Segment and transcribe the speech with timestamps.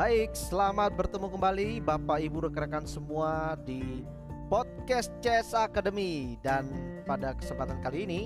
[0.00, 4.00] Baik, selamat bertemu kembali Bapak Ibu rekan-rekan semua di
[4.48, 6.72] podcast Chess Academy dan
[7.04, 8.22] pada kesempatan kali ini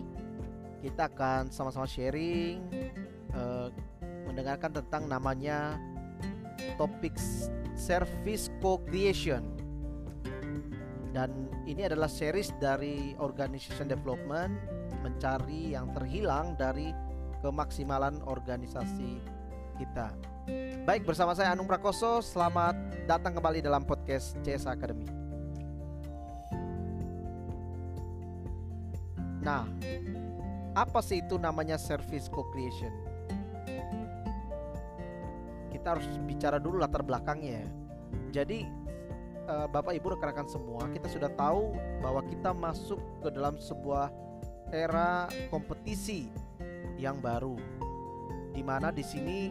[0.87, 2.63] kita akan sama-sama sharing
[3.35, 3.75] uh,
[4.23, 5.75] mendengarkan tentang namanya
[6.79, 7.19] topik
[7.75, 9.43] service co-creation
[11.11, 14.55] dan ini adalah series dari organization development
[15.03, 16.95] mencari yang terhilang dari
[17.43, 19.19] kemaksimalan organisasi
[19.83, 20.34] kita.
[20.85, 22.77] Baik, bersama saya Anung Prakoso, selamat
[23.09, 25.09] datang kembali dalam podcast CS Academy.
[29.41, 29.65] Nah,
[30.77, 32.93] apa sih itu namanya service co-creation?
[35.73, 37.65] Kita harus bicara dulu latar belakangnya.
[38.29, 38.69] Jadi,
[39.49, 41.73] eh, Bapak Ibu rekan-rekan semua, kita sudah tahu
[42.05, 44.13] bahwa kita masuk ke dalam sebuah
[44.69, 46.29] era kompetisi
[47.01, 47.57] yang baru,
[48.53, 49.49] di mana di sini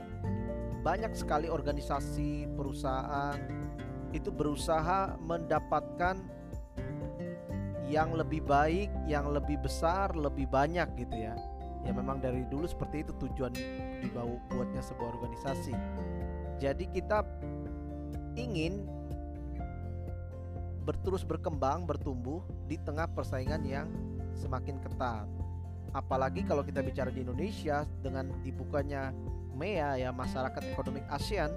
[0.83, 3.39] banyak sekali organisasi perusahaan
[4.11, 6.19] itu berusaha mendapatkan
[7.87, 11.33] yang lebih baik, yang lebih besar, lebih banyak gitu ya.
[11.83, 13.51] Ya memang dari dulu seperti itu tujuan
[14.03, 15.75] dibawa buatnya sebuah organisasi.
[16.59, 17.23] Jadi kita
[18.39, 18.87] ingin
[20.83, 23.87] berterus berkembang, bertumbuh di tengah persaingan yang
[24.35, 25.27] semakin ketat.
[25.93, 29.13] Apalagi kalau kita bicara di Indonesia dengan dibukanya
[29.53, 31.53] MEA ya masyarakat ekonomi ASEAN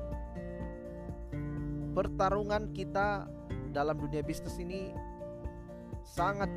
[1.96, 3.24] pertarungan kita
[3.72, 4.92] dalam dunia bisnis ini
[6.04, 6.48] sangat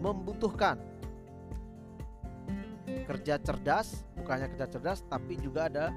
[0.00, 0.80] membutuhkan.
[3.06, 5.92] Kerja cerdas, bukannya kerja cerdas tapi juga ada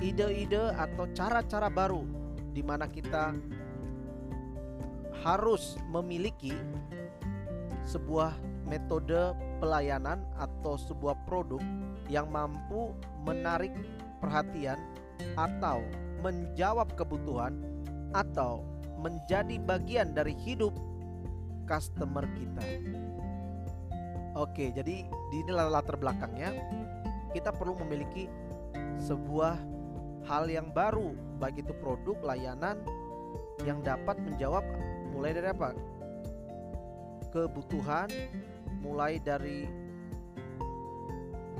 [0.00, 2.02] ide-ide atau cara-cara baru
[2.50, 3.36] di mana kita
[5.20, 6.56] harus memiliki
[7.84, 11.58] sebuah metode pelayanan atau sebuah produk
[12.06, 12.94] yang mampu
[13.26, 13.74] menarik
[14.22, 14.78] perhatian
[15.34, 15.82] atau
[16.22, 17.58] menjawab kebutuhan
[18.14, 18.62] atau
[19.02, 20.70] menjadi bagian dari hidup
[21.66, 22.62] customer kita.
[24.38, 26.54] Oke, jadi di inilah latar belakangnya
[27.34, 28.30] kita perlu memiliki
[29.02, 29.58] sebuah
[30.30, 32.78] hal yang baru baik itu produk layanan
[33.66, 34.62] yang dapat menjawab
[35.10, 35.74] mulai dari apa?
[37.30, 38.10] kebutuhan
[38.80, 39.68] mulai dari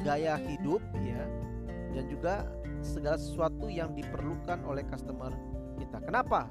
[0.01, 1.23] gaya hidup ya
[1.93, 2.49] dan juga
[2.81, 5.33] segala sesuatu yang diperlukan oleh customer
[5.77, 6.01] kita.
[6.01, 6.49] Kenapa?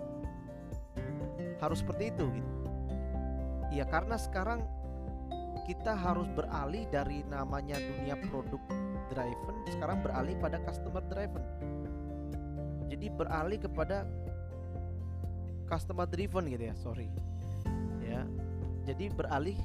[1.58, 2.53] Harus seperti itu gitu.
[3.74, 4.66] Ya karena sekarang
[5.66, 8.62] kita harus beralih dari namanya dunia produk
[9.13, 11.46] driven sekarang beralih pada customer driven.
[12.90, 14.06] Jadi beralih kepada
[15.69, 17.08] customer driven gitu ya, sorry.
[18.02, 18.25] Ya.
[18.90, 19.58] Jadi beralih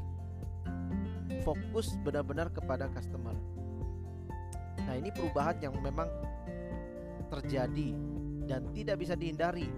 [1.45, 3.37] fokus benar-benar kepada customer.
[4.85, 6.09] Nah, ini perubahan yang memang
[7.29, 7.93] terjadi
[8.49, 9.69] dan tidak bisa dihindari.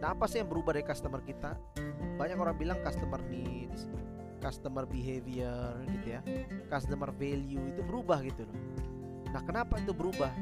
[0.00, 1.56] Nah, apa sih yang berubah dari customer kita?
[2.20, 3.88] Banyak orang bilang customer needs,
[4.42, 6.20] customer behavior gitu ya.
[6.68, 8.58] Customer value itu berubah gitu loh.
[9.32, 10.32] Nah, kenapa itu berubah?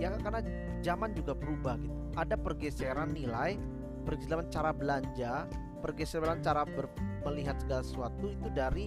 [0.00, 0.40] Ya karena
[0.80, 1.94] zaman juga berubah gitu.
[2.16, 3.56] Ada pergeseran nilai,
[4.04, 5.46] pergeseran cara belanja,
[5.82, 6.88] pergeseran cara ber,
[7.26, 8.86] melihat segala sesuatu itu dari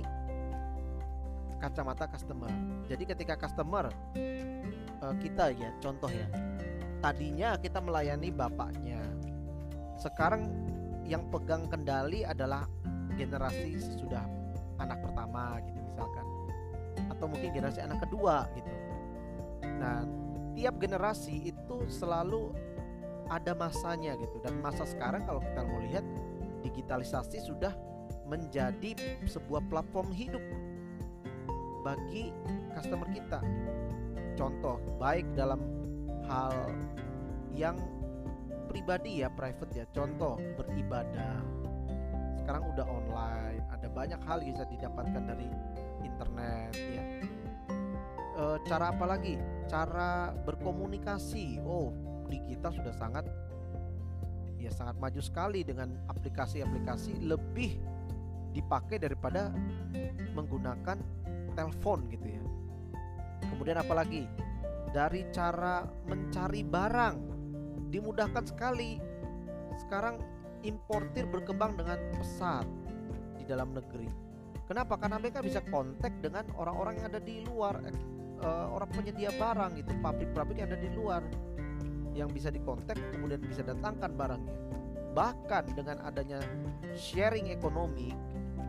[1.59, 2.51] kacamata customer.
[2.85, 3.89] Jadi ketika customer
[5.01, 6.27] uh, kita ya contoh ya,
[6.99, 9.01] tadinya kita melayani bapaknya,
[9.99, 10.51] sekarang
[11.05, 12.65] yang pegang kendali adalah
[13.15, 14.25] generasi sesudah
[14.81, 16.25] anak pertama gitu misalkan,
[17.13, 18.71] atau mungkin generasi anak kedua gitu.
[19.79, 20.03] Nah
[20.55, 22.51] tiap generasi itu selalu
[23.29, 24.37] ada masanya gitu.
[24.43, 26.05] Dan masa sekarang kalau kita mau lihat
[26.65, 27.73] digitalisasi sudah
[28.25, 28.97] menjadi
[29.29, 30.41] sebuah platform hidup
[31.85, 32.33] bagi
[32.73, 33.39] customer kita.
[34.33, 35.61] Contoh baik dalam
[36.25, 36.73] hal
[37.53, 37.77] yang
[38.65, 39.85] pribadi ya, private ya.
[39.93, 41.37] Contoh beribadah.
[42.41, 45.47] Sekarang udah online, ada banyak hal yang bisa didapatkan dari
[46.01, 47.03] internet ya.
[48.35, 49.37] E, cara apa lagi?
[49.69, 51.61] Cara berkomunikasi.
[51.63, 51.93] Oh,
[52.25, 53.25] di kita sudah sangat
[54.57, 57.77] ya sangat maju sekali dengan aplikasi-aplikasi lebih
[58.49, 59.53] dipakai daripada
[60.33, 60.97] menggunakan
[61.55, 62.43] telepon gitu ya.
[63.49, 64.27] Kemudian apalagi
[64.91, 67.15] dari cara mencari barang
[67.89, 68.99] dimudahkan sekali.
[69.75, 70.19] Sekarang
[70.63, 72.67] importir berkembang dengan pesat
[73.35, 74.07] di dalam negeri.
[74.65, 74.97] Kenapa?
[74.97, 77.77] Karena mereka bisa kontak dengan orang-orang yang ada di luar,
[78.41, 81.21] uh, orang penyedia barang itu, pabrik-pabrik yang ada di luar
[82.15, 84.55] yang bisa dikontak kemudian bisa datangkan barangnya.
[85.11, 86.39] Bahkan dengan adanya
[86.95, 88.15] sharing ekonomi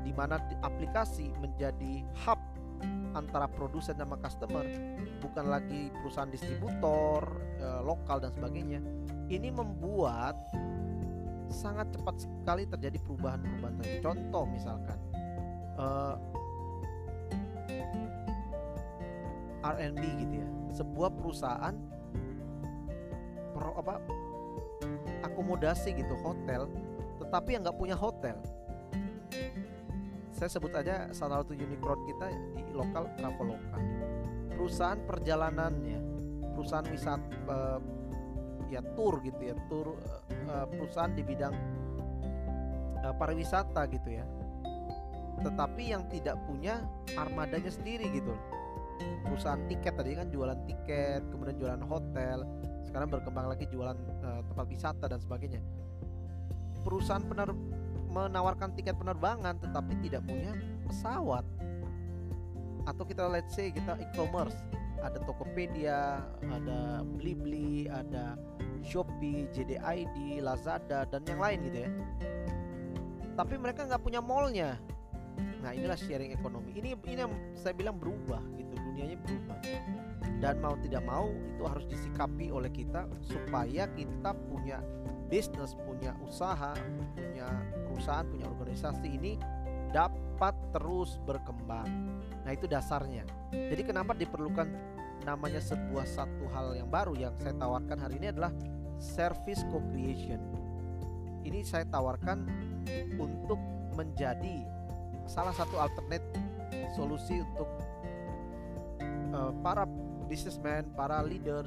[0.03, 2.38] di mana aplikasi menjadi hub
[3.17, 4.63] antara produsen sama customer
[5.25, 7.25] bukan lagi perusahaan distributor
[7.57, 8.85] eh, lokal dan sebagainya.
[9.27, 10.37] Ini membuat
[11.49, 14.99] sangat cepat sekali terjadi perubahan-perubahan contoh misalkan
[15.81, 16.15] eh,
[19.65, 20.49] R&B gitu ya.
[20.77, 21.75] Sebuah perusahaan
[23.57, 23.97] pro, apa
[25.25, 26.69] akomodasi gitu hotel
[27.17, 28.37] tetapi yang nggak punya hotel
[30.37, 32.29] saya sebut aja salah satu unicorn kita
[32.61, 33.81] di lokal Traveloka
[34.53, 36.00] perusahaan perjalanannya
[36.53, 37.81] perusahaan wisata uh,
[38.69, 39.97] ya tour gitu ya tour
[40.49, 41.55] uh, perusahaan di bidang
[43.05, 44.25] uh, pariwisata gitu ya.
[45.37, 46.81] Tetapi yang tidak punya
[47.15, 48.33] armadanya sendiri gitu.
[49.29, 52.43] Perusahaan tiket tadi kan jualan tiket kemudian jualan hotel
[52.88, 53.94] sekarang berkembang lagi jualan
[54.25, 55.61] uh, tempat wisata dan sebagainya.
[56.81, 57.53] Perusahaan pener
[58.08, 60.55] menawarkan tiket penerbangan tetapi tidak punya
[60.87, 61.44] pesawat
[62.87, 64.55] atau kita let's say kita e-commerce
[65.03, 68.35] ada Tokopedia, ada Blibli, ada
[68.81, 71.91] Shopee, JDID, Lazada dan yang lain gitu ya.
[73.37, 74.81] Tapi mereka nggak punya mallnya.
[75.61, 76.73] Nah inilah sharing ekonomi.
[76.79, 79.59] Ini ini yang saya bilang berubah gitu, dunianya berubah.
[80.37, 84.81] Dan mau tidak mau itu harus disikapi oleh kita supaya kita punya
[85.29, 86.73] bisnis, punya usaha,
[87.17, 87.49] punya
[87.97, 89.33] perusahaan, punya organisasi ini
[89.89, 91.89] dapat terus berkembang.
[92.45, 93.25] Nah, itu dasarnya.
[93.49, 94.69] Jadi kenapa diperlukan
[95.25, 98.53] namanya sebuah satu hal yang baru yang saya tawarkan hari ini adalah
[99.01, 100.39] service co-creation.
[101.43, 102.45] Ini saya tawarkan
[103.17, 103.59] untuk
[103.97, 104.63] menjadi
[105.25, 106.29] salah satu alternate
[106.95, 107.67] solusi untuk
[109.33, 109.89] uh, para
[110.29, 111.65] businessman, para leader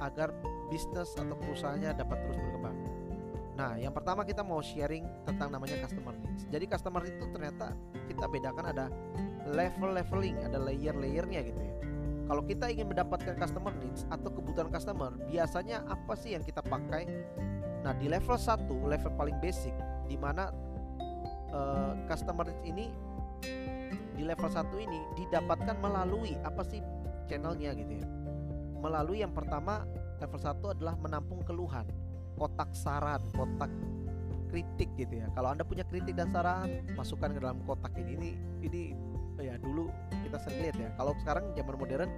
[0.00, 0.30] agar
[0.70, 2.57] bisnis atau perusahaannya dapat terus berkembang.
[3.58, 6.46] Nah, yang pertama kita mau sharing tentang namanya customer needs.
[6.46, 7.74] Jadi customer itu ternyata
[8.06, 8.86] kita bedakan ada
[9.50, 11.74] level leveling, ada layer layernya gitu ya.
[12.30, 17.10] Kalau kita ingin mendapatkan customer needs atau kebutuhan customer, biasanya apa sih yang kita pakai?
[17.82, 19.74] Nah, di level 1, level paling basic
[20.06, 20.54] di mana
[21.50, 22.86] uh, customer needs ini
[24.14, 26.78] di level 1 ini didapatkan melalui apa sih
[27.26, 28.06] channelnya gitu ya.
[28.78, 29.82] Melalui yang pertama
[30.22, 31.86] level 1 adalah menampung keluhan
[32.38, 33.68] kotak saran kotak
[34.48, 35.28] kritik gitu ya.
[35.36, 38.16] Kalau anda punya kritik dan saran masukkan ke dalam kotak ini.
[38.16, 38.30] Ini
[38.64, 38.82] ini
[39.38, 39.92] ya dulu
[40.24, 40.90] kita sering lihat ya.
[40.96, 42.10] Kalau sekarang zaman modern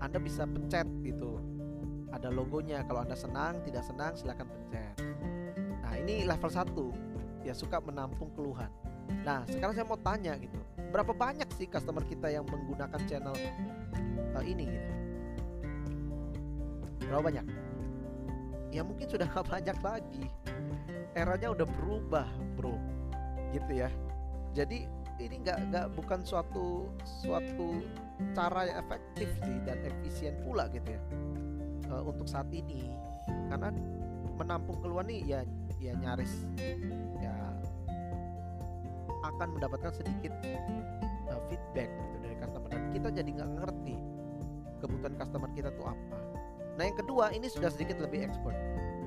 [0.00, 1.38] anda bisa pencet gitu.
[2.10, 2.82] Ada logonya.
[2.88, 4.96] Kalau anda senang tidak senang silahkan pencet.
[5.84, 8.72] Nah ini level 1 ya suka menampung keluhan.
[9.22, 10.58] Nah sekarang saya mau tanya gitu.
[10.88, 13.36] Berapa banyak sih customer kita yang menggunakan channel
[14.32, 14.90] uh, ini gitu?
[17.04, 17.44] Berapa banyak?
[18.74, 20.26] Ya mungkin sudah gak banyak lagi.
[21.14, 22.26] Eranya udah berubah
[22.58, 22.74] bro.
[23.54, 23.88] Gitu ya.
[24.50, 24.90] Jadi
[25.22, 27.86] ini nggak nggak bukan suatu suatu
[28.34, 31.02] cara yang efektif sih dan efisien pula gitu ya.
[31.86, 32.90] Uh, untuk saat ini.
[33.46, 33.70] Karena
[34.34, 35.40] menampung keluar nih ya
[35.78, 36.42] ya nyaris
[37.22, 37.34] ya
[39.22, 40.34] akan mendapatkan sedikit
[41.30, 42.68] uh, feedback gitu dari customer.
[42.74, 43.96] Dan kita jadi nggak ngerti
[44.82, 46.33] kebutuhan customer kita tuh apa
[46.74, 48.56] Nah yang kedua ini sudah sedikit lebih expert.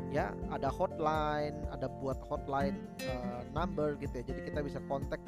[0.07, 2.79] Ya ada hotline ada buat hotline
[3.11, 4.23] uh, number gitu ya.
[4.23, 5.19] Jadi kita bisa kontak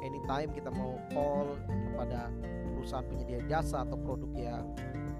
[0.00, 2.32] anytime kita mau call kepada
[2.74, 4.64] perusahaan penyedia jasa atau produk yang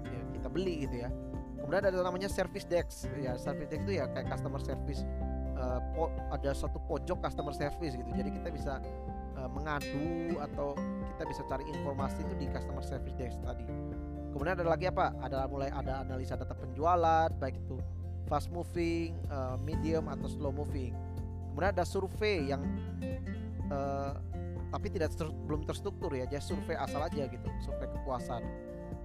[0.09, 1.09] ya kita beli gitu ya.
[1.61, 3.07] Kemudian ada namanya service desk.
[3.21, 5.05] Ya service desk itu ya kayak customer service
[5.55, 5.79] uh,
[6.33, 8.09] ada satu pojok customer service gitu.
[8.17, 8.81] Jadi kita bisa
[9.37, 10.73] uh, mengadu atau
[11.13, 13.69] kita bisa cari informasi itu di customer service desk tadi
[14.33, 15.13] Kemudian ada lagi apa?
[15.21, 17.77] Ada mulai ada analisa data penjualan, baik itu
[18.25, 20.97] fast moving, uh, medium atau slow moving.
[21.53, 22.65] Kemudian ada survei yang
[23.69, 24.17] uh,
[24.73, 28.41] tapi tidak ter, belum terstruktur ya, jadi survei asal aja gitu, survei kepuasan.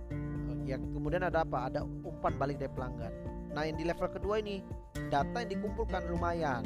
[0.08, 1.68] Uh, ya kemudian ada apa?
[1.68, 3.12] Ada umpan balik dari pelanggan.
[3.52, 4.64] Nah yang di level kedua ini
[5.12, 6.64] data yang dikumpulkan lumayan,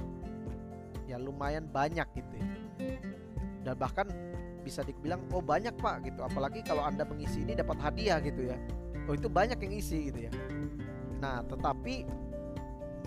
[1.10, 2.46] ya lumayan banyak gitu ya.
[3.66, 4.06] Dan bahkan
[4.62, 6.22] bisa dibilang oh banyak pak gitu.
[6.22, 8.56] Apalagi kalau anda mengisi ini dapat hadiah gitu ya.
[9.10, 10.32] Oh itu banyak yang isi gitu ya.
[11.18, 12.06] Nah tetapi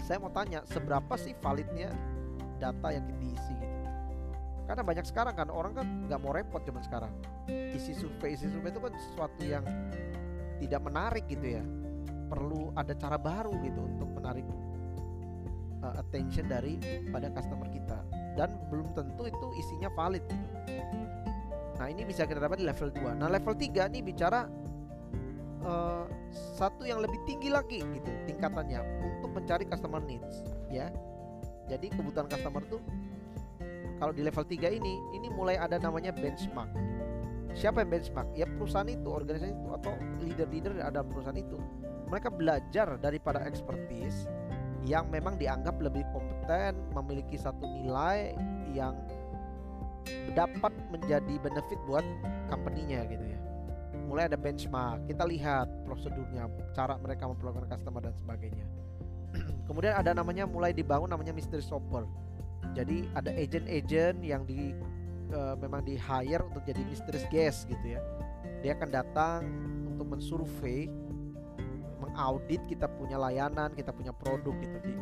[0.03, 1.89] saya mau tanya seberapa sih validnya
[2.59, 3.75] data yang diisi gitu?
[4.65, 7.13] Karena banyak sekarang kan orang kan nggak mau repot zaman sekarang.
[7.49, 9.63] Isi survei isi survei itu kan sesuatu yang
[10.59, 11.63] tidak menarik gitu ya.
[12.25, 14.45] Perlu ada cara baru gitu untuk menarik
[15.85, 16.81] uh, attention dari
[17.13, 18.01] pada customer kita.
[18.33, 20.47] Dan belum tentu itu isinya valid gitu.
[21.85, 23.21] Nah, ini bisa kita dapat di level 2.
[23.21, 24.49] Nah, level 3 nih bicara
[25.61, 26.09] uh,
[26.57, 30.41] satu yang lebih tinggi lagi gitu tingkatannya untuk mencari customer needs
[30.73, 30.89] ya.
[31.69, 32.81] Jadi kebutuhan customer tuh
[34.01, 36.73] kalau di level 3 ini ini mulai ada namanya benchmark.
[37.53, 39.93] siapa yang benchmark ya perusahaan itu organisasi itu atau
[40.25, 41.55] leader-leader ada perusahaan itu
[42.09, 44.27] mereka belajar daripada expertise
[44.83, 48.35] yang memang dianggap lebih kompeten memiliki satu nilai
[48.75, 48.97] yang
[50.33, 52.05] dapat menjadi benefit buat
[52.51, 53.39] company-nya gitu ya.
[54.05, 56.45] Mulai ada benchmark kita lihat prosedurnya
[56.77, 58.65] cara mereka memperlakukan customer dan sebagainya.
[59.67, 62.05] Kemudian ada namanya mulai dibangun namanya mystery shopper.
[62.75, 64.75] Jadi ada agent-agent yang di
[65.31, 68.01] uh, memang di hire untuk jadi mysterious guest gitu ya.
[68.61, 69.41] Dia akan datang
[69.95, 70.91] untuk mensurvey
[71.95, 74.93] mengaudit kita punya layanan kita punya produk gitu di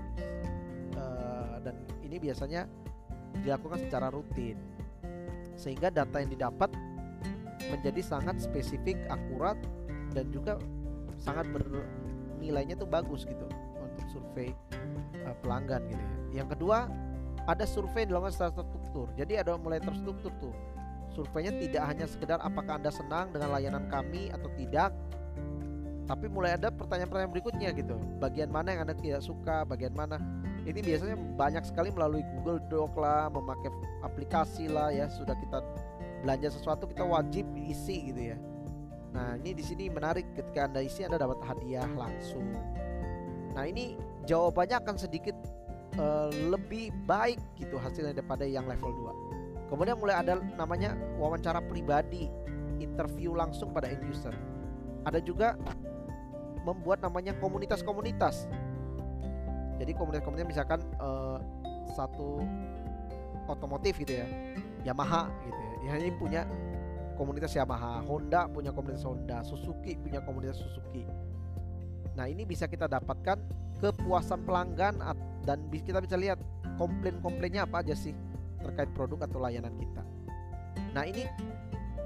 [0.95, 2.69] uh, dan ini biasanya
[3.41, 4.55] dilakukan secara rutin
[5.55, 6.69] sehingga data yang didapat
[7.69, 9.55] menjadi sangat spesifik, akurat
[10.11, 10.59] dan juga
[11.17, 13.47] sangat bernilainya tuh bagus gitu
[13.79, 14.51] untuk survei
[15.23, 16.43] uh, pelanggan gitu ya.
[16.43, 16.89] Yang kedua
[17.43, 19.07] ada survei dilakukan secara terstruktur.
[19.15, 20.55] Jadi ada mulai terstruktur tuh.
[21.13, 24.89] Surveinya tidak hanya sekedar apakah Anda senang dengan layanan kami atau tidak,
[26.09, 27.95] tapi mulai ada pertanyaan-pertanyaan berikutnya gitu.
[28.17, 30.17] Bagian mana yang Anda tidak suka, bagian mana
[30.63, 33.71] ini biasanya banyak sekali melalui Google Doc lah, memakai
[34.03, 35.11] aplikasi lah ya.
[35.11, 35.59] Sudah kita
[36.23, 38.37] belanja sesuatu kita wajib isi gitu ya.
[39.11, 42.47] Nah ini di sini menarik ketika anda isi anda dapat hadiah langsung.
[43.53, 45.35] Nah ini jawabannya akan sedikit
[45.99, 52.29] uh, lebih baik gitu hasilnya daripada yang level 2 Kemudian mulai ada namanya wawancara pribadi,
[52.77, 54.33] interview langsung pada end user.
[55.01, 55.57] Ada juga
[56.61, 58.45] membuat namanya komunitas-komunitas
[59.77, 61.37] jadi komunitas-komunitas misalkan uh,
[61.93, 62.41] satu
[63.49, 64.27] otomotif gitu ya
[64.83, 65.99] Yamaha gitu ya.
[65.99, 66.47] Ini punya
[67.19, 71.05] komunitas Yamaha Honda punya komunitas Honda Suzuki punya komunitas Suzuki.
[72.13, 73.37] Nah ini bisa kita dapatkan
[73.81, 75.01] kepuasan pelanggan
[75.43, 76.39] dan kita bisa lihat
[76.79, 78.15] komplain-komplainnya apa aja sih
[78.63, 80.03] terkait produk atau layanan kita.
[80.95, 81.27] Nah ini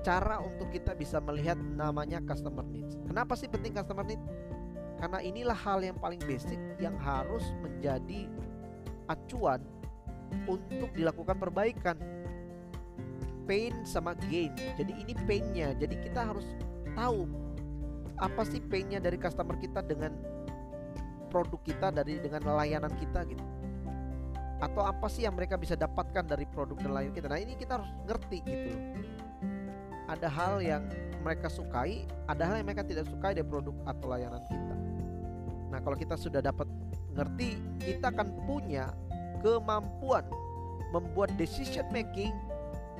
[0.02, 2.96] cara untuk kita bisa melihat namanya customer needs.
[3.06, 4.24] Kenapa sih penting customer needs
[4.98, 8.26] karena inilah hal yang paling basic yang harus menjadi
[9.08, 9.62] acuan
[10.50, 11.98] untuk dilakukan perbaikan.
[13.48, 14.52] Pain sama gain.
[14.76, 15.72] Jadi ini painnya.
[15.78, 16.44] Jadi kita harus
[16.98, 17.24] tahu
[18.18, 20.12] apa sih painnya dari customer kita dengan
[21.30, 23.46] produk kita dari dengan layanan kita gitu.
[24.58, 27.28] Atau apa sih yang mereka bisa dapatkan dari produk dan layanan kita.
[27.30, 28.74] Nah, ini kita harus ngerti gitu
[30.10, 30.84] Ada hal yang
[31.22, 34.87] mereka sukai, ada hal yang mereka tidak sukai dari produk atau layanan kita.
[35.68, 36.68] Nah, kalau kita sudah dapat
[37.18, 38.94] ngerti, kita akan punya
[39.44, 40.24] kemampuan
[40.96, 42.32] membuat decision making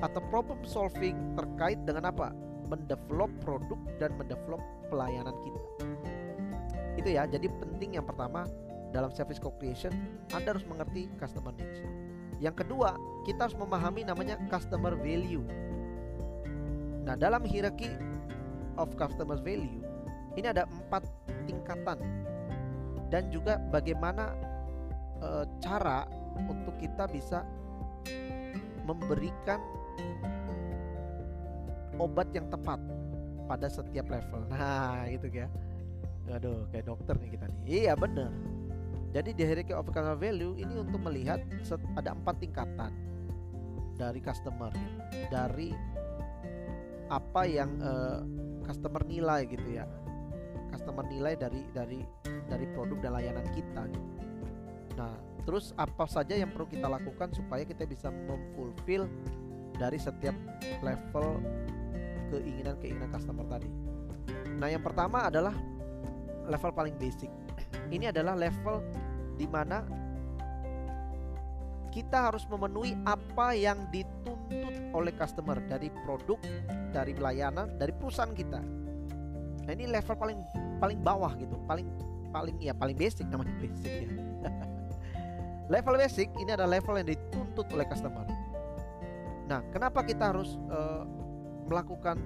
[0.04, 2.30] atau problem solving terkait dengan apa?
[2.68, 4.60] Mendevelop produk dan mendevelop
[4.92, 5.62] pelayanan kita.
[7.00, 8.44] Itu ya, jadi penting yang pertama
[8.92, 9.92] dalam service co-creation,
[10.32, 11.80] Anda harus mengerti customer needs.
[12.38, 12.94] Yang kedua,
[13.26, 15.44] kita harus memahami namanya customer value.
[17.04, 17.88] Nah, dalam hierarchy
[18.76, 19.82] of customer value,
[20.36, 21.08] ini ada empat
[21.48, 21.98] tingkatan
[23.08, 24.36] dan juga bagaimana
[25.20, 25.28] e,
[25.64, 26.04] cara
[26.36, 27.42] untuk kita bisa
[28.84, 29.60] memberikan
[32.00, 32.80] obat yang tepat
[33.48, 34.44] pada setiap level.
[34.52, 35.48] Nah, itu ya.
[36.28, 37.60] Aduh, kayak dokter nih kita nih.
[37.64, 38.28] Iya, bener.
[39.16, 41.40] Jadi di hierarchy of customer value ini untuk melihat
[41.96, 42.92] ada empat tingkatan
[43.96, 44.68] dari customer,
[45.32, 45.72] dari
[47.08, 48.20] apa yang uh,
[48.68, 49.88] customer nilai gitu ya
[50.78, 52.06] customer nilai dari dari
[52.46, 53.82] dari produk dan layanan kita.
[54.94, 59.10] Nah, terus apa saja yang perlu kita lakukan supaya kita bisa memfulfill
[59.74, 60.38] dari setiap
[60.86, 61.42] level
[62.30, 63.66] keinginan-keinginan customer tadi.
[64.54, 65.54] Nah, yang pertama adalah
[66.46, 67.30] level paling basic.
[67.90, 68.78] Ini adalah level
[69.34, 69.82] di mana
[71.90, 76.38] kita harus memenuhi apa yang dituntut oleh customer dari produk,
[76.94, 78.77] dari layanan, dari perusahaan kita.
[79.68, 80.40] Nah, ini level paling
[80.80, 81.84] paling bawah gitu, paling
[82.32, 84.08] paling ya paling basic namanya basic ya.
[85.76, 88.24] level basic ini adalah level yang dituntut oleh customer.
[89.44, 91.04] Nah, kenapa kita harus uh,
[91.68, 92.16] melakukan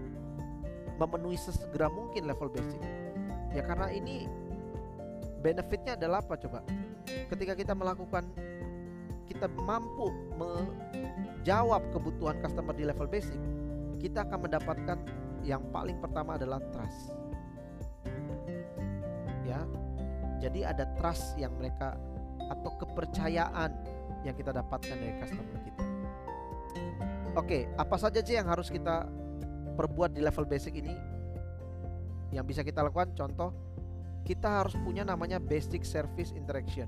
[1.02, 2.78] memenuhi sesegera mungkin level basic?
[3.50, 4.30] Ya karena ini
[5.42, 6.62] benefitnya adalah apa coba?
[7.26, 8.22] Ketika kita melakukan
[9.26, 13.38] kita mampu menjawab kebutuhan customer di level basic,
[13.98, 14.98] kita akan mendapatkan
[15.42, 17.10] yang paling pertama adalah trust
[20.40, 21.94] Jadi ada trust yang mereka
[22.50, 23.70] atau kepercayaan
[24.26, 25.82] yang kita dapatkan dari customer kita.
[27.32, 29.08] Oke, apa saja sih yang harus kita
[29.76, 30.92] perbuat di level basic ini?
[32.32, 33.52] Yang bisa kita lakukan contoh
[34.22, 36.86] kita harus punya namanya basic service interaction.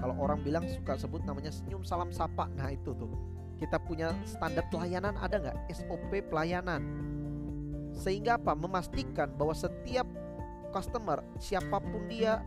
[0.00, 2.48] Kalau orang bilang suka sebut namanya senyum salam sapa.
[2.56, 3.12] Nah, itu tuh.
[3.60, 5.56] Kita punya standar pelayanan ada nggak?
[5.76, 6.80] SOP pelayanan.
[7.92, 8.56] Sehingga apa?
[8.56, 10.08] Memastikan bahwa setiap
[10.70, 12.42] customer siapa pun dia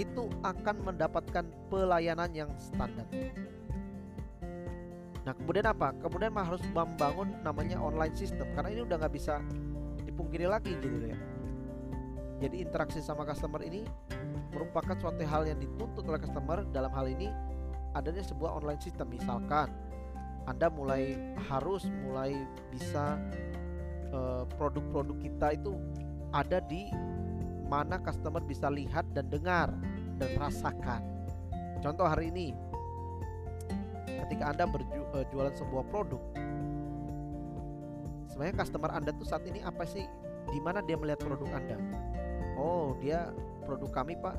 [0.00, 3.04] itu akan mendapatkan pelayanan yang standar.
[5.22, 5.92] Nah kemudian apa?
[6.00, 9.38] Kemudian harus membangun namanya online system karena ini udah nggak bisa
[10.02, 11.18] dipungkiri lagi gitu ya.
[12.42, 13.86] Jadi interaksi sama customer ini
[14.50, 17.30] merupakan suatu hal yang dituntut oleh customer dalam hal ini
[17.94, 19.70] adanya sebuah online system misalkan
[20.48, 21.14] Anda mulai
[21.46, 22.34] harus mulai
[22.74, 23.20] bisa
[24.10, 25.78] eh, produk-produk kita itu
[26.34, 26.90] ada di
[27.72, 29.72] mana customer bisa lihat dan dengar
[30.20, 31.00] dan rasakan.
[31.80, 32.52] Contoh hari ini
[34.04, 36.20] ketika Anda berjualan eh, sebuah produk
[38.28, 40.04] sebenarnya customer Anda tuh saat ini apa sih?
[40.52, 41.80] Di mana dia melihat produk Anda?
[42.60, 43.32] Oh dia
[43.64, 44.36] produk kami Pak.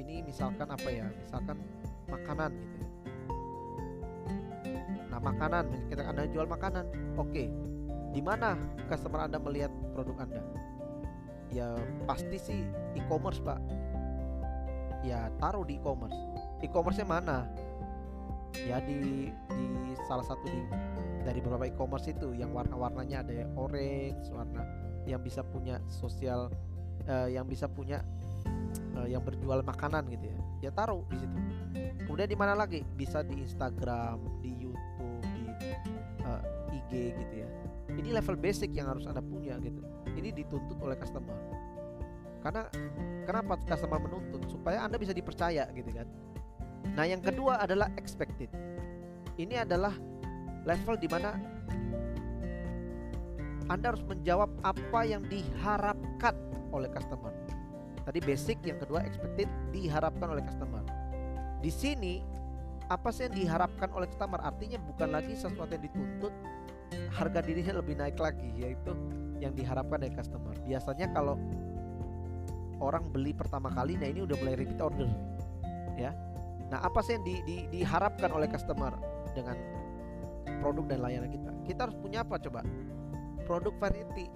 [0.00, 1.04] Ini misalkan apa ya?
[1.04, 1.60] Misalkan
[2.08, 2.88] makanan gitu ya.
[5.12, 6.88] Nah makanan kita Anda jual makanan
[7.20, 7.44] oke.
[8.10, 8.56] Di mana
[8.88, 10.40] customer Anda melihat produk Anda
[11.50, 11.74] ya
[12.06, 12.60] pasti sih
[12.94, 13.60] e-commerce Pak.
[15.02, 16.16] Ya taruh di e-commerce.
[16.62, 17.46] E-commerce-nya mana?
[18.54, 19.66] Ya di di
[20.06, 20.60] salah satu di
[21.26, 22.32] dari beberapa e-commerce itu.
[22.34, 24.62] Yang warna-warnanya ada orange warna
[25.08, 26.52] yang bisa punya sosial
[27.08, 28.04] uh, yang bisa punya
[28.94, 30.38] uh, yang berjual makanan gitu ya.
[30.68, 31.36] Ya taruh di situ.
[32.04, 32.82] Kemudian di mana lagi?
[32.98, 35.44] Bisa di Instagram di YouTube di
[36.26, 36.42] uh,
[36.74, 37.48] eh, IG gitu ya.
[37.90, 39.82] Ini level basic yang harus anda punya gitu
[40.16, 41.36] ini dituntut oleh customer
[42.40, 42.66] karena
[43.28, 46.08] kenapa customer menuntut supaya anda bisa dipercaya gitu kan
[46.96, 48.50] Nah, yang kedua adalah expected.
[49.38, 49.94] Ini adalah
[50.66, 51.36] level di mana
[53.70, 56.34] Anda harus menjawab apa yang diharapkan
[56.74, 57.30] oleh customer.
[58.02, 60.82] Tadi basic, yang kedua expected diharapkan oleh customer.
[61.62, 62.18] Di sini
[62.90, 64.42] apa sih yang diharapkan oleh customer?
[64.42, 66.34] Artinya bukan lagi sesuatu yang dituntut,
[67.10, 68.92] harga dirinya lebih naik lagi, yaitu
[69.38, 70.52] yang diharapkan dari customer.
[70.66, 71.38] Biasanya kalau
[72.80, 75.08] orang beli pertama kali, nah ini udah mulai repeat order,
[76.00, 76.12] ya
[76.70, 78.94] Nah, apa sih yang di, di, diharapkan oleh customer
[79.34, 79.58] dengan
[80.62, 81.50] produk dan layanan kita?
[81.66, 82.62] Kita harus punya apa coba?
[83.42, 84.30] Produk variety.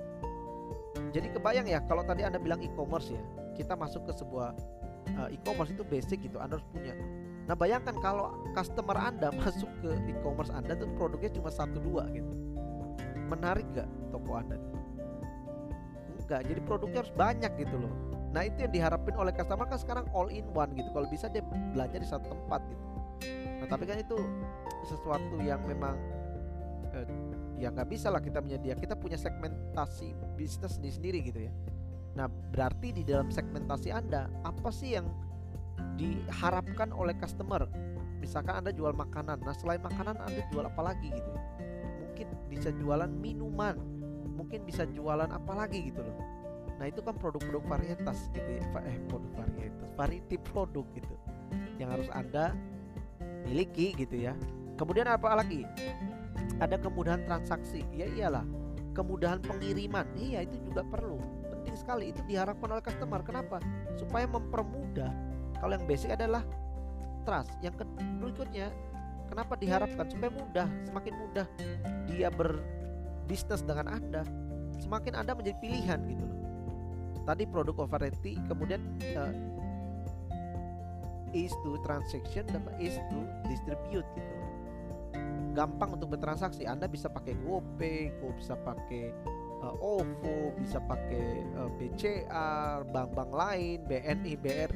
[1.15, 3.23] Jadi kebayang ya kalau tadi Anda bilang e-commerce ya,
[3.55, 4.51] kita masuk ke sebuah
[5.15, 6.95] uh, e-commerce itu basic gitu, Anda harus punya.
[7.47, 12.35] Nah, bayangkan kalau customer Anda masuk ke e-commerce Anda tuh produknya cuma satu dua gitu.
[13.29, 14.59] Menarik gak toko Anda?
[16.25, 17.93] Enggak, jadi produknya harus banyak gitu loh
[18.35, 20.91] Nah itu yang diharapin oleh customer kan sekarang all in one gitu.
[20.91, 22.85] Kalau bisa dia belanja di satu tempat gitu.
[23.63, 24.19] Nah tapi kan itu
[24.91, 25.95] sesuatu yang memang
[26.99, 27.07] eh,
[27.63, 28.83] ya nggak bisa lah kita menyediakan.
[28.83, 31.53] Kita punya segmentasi bisnis sendiri-sendiri gitu ya.
[32.19, 35.07] Nah berarti di dalam segmentasi anda apa sih yang
[35.95, 37.71] diharapkan oleh customer?
[38.19, 39.47] Misalkan anda jual makanan.
[39.47, 41.31] Nah selain makanan anda jual apa lagi gitu?
[41.31, 41.43] Ya?
[42.15, 43.75] Mungkin bisa jualan minuman.
[44.39, 46.15] Mungkin bisa jualan apa lagi gitu loh.
[46.79, 51.15] Nah itu kan produk-produk varietas gitu ya Eh produk varietas Variety produk gitu
[51.79, 52.55] Yang harus Anda
[53.51, 54.39] miliki gitu ya.
[54.79, 55.67] Kemudian apa lagi?
[56.63, 57.83] Ada kemudahan transaksi.
[57.91, 58.47] Ya iyalah
[58.95, 60.07] Kemudahan pengiriman.
[60.15, 61.19] Iya itu juga perlu.
[61.51, 63.27] Penting sekali Itu diharapkan oleh customer.
[63.27, 63.59] Kenapa?
[63.99, 65.11] Supaya mempermudah.
[65.59, 66.47] Kalau yang basic adalah
[67.27, 67.51] trust.
[67.59, 67.91] Yang
[68.23, 68.71] berikutnya
[69.29, 70.07] Kenapa diharapkan?
[70.11, 71.47] Supaya mudah Semakin mudah
[72.09, 74.23] dia berbisnis dengan Anda
[74.83, 76.41] Semakin Anda menjadi pilihan gitu loh.
[77.25, 78.85] Tadi produk overready kemudian
[79.17, 79.33] uh,
[81.33, 84.35] is to transaction dan is to distribute gitu.
[85.55, 86.67] Gampang untuk bertransaksi.
[86.67, 89.15] Anda bisa pakai GoPay, Go bisa pakai
[89.63, 94.71] uh, OVO, bisa pakai uh, BCA, bank-bank lain, BNI, BR,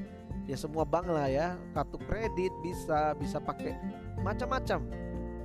[0.49, 3.77] ya semua bank lah ya, kartu kredit bisa, bisa pakai
[4.25, 4.81] macam-macam.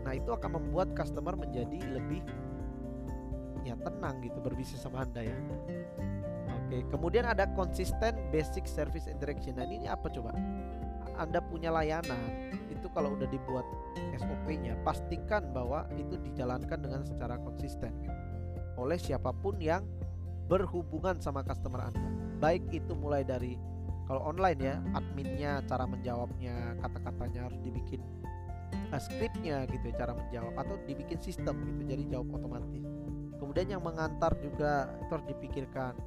[0.08, 2.24] Nah itu akan membuat customer menjadi lebih
[3.68, 5.38] ya tenang gitu berbisnis sama Anda ya.
[6.64, 9.60] Oke, kemudian ada konsisten basic service interaction.
[9.60, 10.32] Dan ini apa coba?
[11.20, 13.68] Anda punya layanan, itu kalau udah dibuat
[14.18, 17.94] SOP-nya, pastikan bahwa itu dijalankan dengan secara konsisten
[18.74, 19.86] oleh siapa pun yang
[20.50, 22.10] berhubungan sama customer Anda.
[22.42, 23.56] Baik itu mulai dari
[24.14, 27.98] kalau online ya, adminnya, cara menjawabnya, kata-katanya harus dibikin
[28.94, 32.86] uh, skripnya gitu ya, cara menjawab atau dibikin sistem gitu, jadi jawab otomatis.
[33.42, 35.98] Kemudian yang mengantar juga itu harus dipikirkan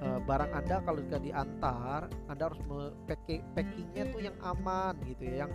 [0.00, 2.60] uh, barang Anda kalau jika diantar, Anda harus
[3.04, 5.52] packing packingnya tuh yang aman gitu ya, yang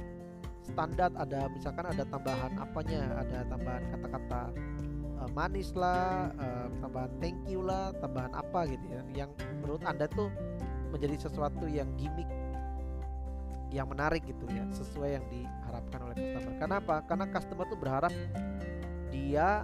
[0.61, 4.41] standar ada misalkan ada tambahan apanya, ada tambahan kata-kata
[5.17, 6.29] uh, manis lah,
[6.77, 9.33] tambahan thank you lah, tambahan apa gitu ya, yang
[9.65, 10.29] menurut Anda tuh
[10.91, 12.27] menjadi sesuatu yang gimmick
[13.71, 16.60] yang menarik gitu ya, sesuai yang diharapkan oleh customer.
[16.60, 16.95] Kenapa?
[17.08, 18.12] Karena customer tuh berharap
[19.08, 19.63] dia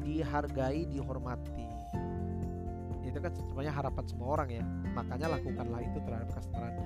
[0.00, 1.68] dihargai, dihormati.
[3.04, 4.64] Itu kan sebenarnya harapan semua orang ya.
[4.96, 6.84] Makanya lakukanlah itu terhadap customer anda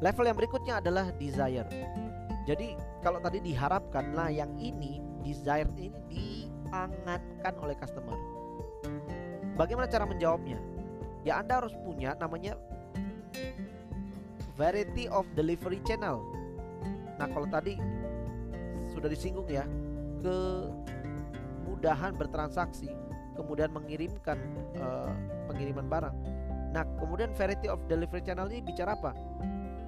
[0.00, 1.68] level yang berikutnya adalah desire.
[2.46, 8.16] Jadi kalau tadi diharapkan nah yang ini desire ini diangankan oleh customer.
[9.56, 10.60] Bagaimana cara menjawabnya?
[11.26, 12.54] Ya anda harus punya namanya
[14.56, 16.24] variety of delivery channel
[17.16, 17.78] nah kalau tadi
[18.92, 19.64] sudah disinggung ya
[20.24, 22.90] kemudahan bertransaksi
[23.36, 24.40] kemudian mengirimkan
[24.80, 25.12] uh,
[25.46, 26.16] pengiriman barang.
[26.72, 29.12] Nah, kemudian variety of delivery channel ini bicara apa?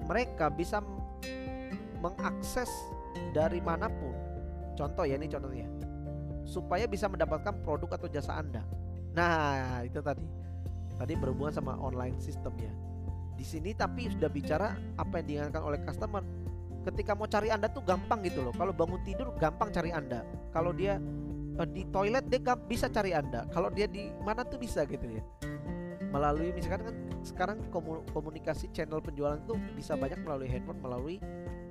[0.05, 0.79] Mereka bisa
[1.99, 2.69] mengakses
[3.33, 4.13] dari mana pun.
[4.77, 5.67] Contoh ya ini contohnya.
[6.47, 8.63] Supaya bisa mendapatkan produk atau jasa Anda.
[9.13, 10.23] Nah, itu tadi.
[10.95, 12.71] Tadi berhubungan sama online system ya.
[13.39, 16.19] Di sini tapi sudah bicara apa yang diinginkan oleh customer.
[16.83, 18.51] Ketika mau cari Anda tuh gampang gitu loh.
[18.51, 20.27] Kalau bangun tidur gampang cari Anda.
[20.51, 20.99] Kalau dia
[21.59, 25.23] uh, di toilet dia bisa cari anda kalau dia di mana tuh bisa gitu ya
[26.09, 27.57] melalui misalkan kan sekarang
[28.15, 31.21] komunikasi channel penjualan itu bisa banyak melalui handphone melalui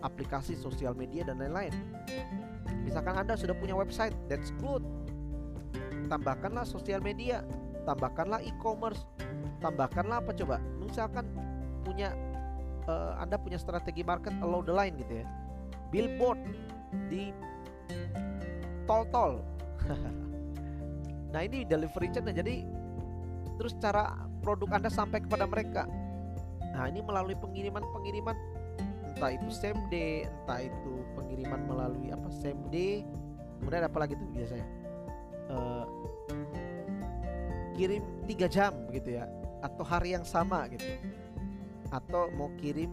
[0.05, 1.75] aplikasi sosial media dan lain-lain
[2.87, 4.85] misalkan anda sudah punya website that's good
[6.07, 7.43] tambahkanlah sosial media
[7.83, 9.03] tambahkanlah e-commerce
[9.59, 11.27] tambahkanlah apa coba misalkan
[11.83, 12.15] punya
[12.89, 15.27] uh, anda punya strategi market allow the line gitu ya.
[15.89, 16.41] Billboard
[17.13, 17.31] di
[18.89, 19.41] tol-tol.
[21.29, 22.65] Nah ini delivery channel jadi
[23.61, 25.85] terus cara produk anda sampai kepada mereka.
[26.73, 28.33] Nah ini melalui pengiriman pengiriman
[29.13, 33.05] entah itu same day entah itu pengiriman melalui apa same day.
[33.61, 34.67] Kemudian apa lagi tuh biasanya?
[35.53, 35.85] Uh,
[37.77, 39.29] kirim tiga jam gitu ya
[39.63, 40.87] atau hari yang sama gitu
[41.91, 42.93] atau mau kirim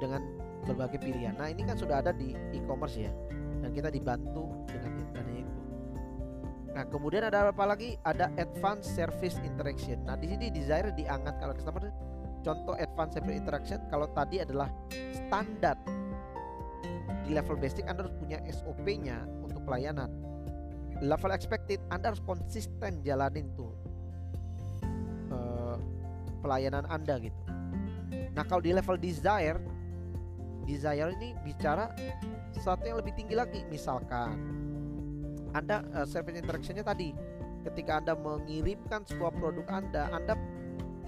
[0.00, 0.24] dengan
[0.64, 3.12] berbagai pilihan nah ini kan sudah ada di e-commerce ya
[3.60, 4.94] dan kita dibantu dengan
[6.74, 7.94] Nah, kemudian ada apa lagi?
[8.02, 10.02] Ada advanced service interaction.
[10.02, 11.86] Nah, di sini desire diangkat kalau customer
[12.42, 14.68] contoh advanced service interaction kalau tadi adalah
[15.14, 15.78] standar
[17.24, 20.10] di level basic Anda harus punya SOP-nya untuk pelayanan.
[20.98, 23.70] Level expected Anda harus konsisten jalanin tuh
[25.30, 25.78] uh,
[26.42, 27.43] pelayanan Anda gitu.
[28.34, 29.58] Nah, kalau di level desire
[30.64, 31.92] desire ini bicara
[32.56, 34.40] sesuatu yang lebih tinggi lagi misalkan
[35.52, 37.12] anda uh, service interactionnya tadi
[37.64, 40.36] ketika Anda mengirimkan sebuah produk Anda, Anda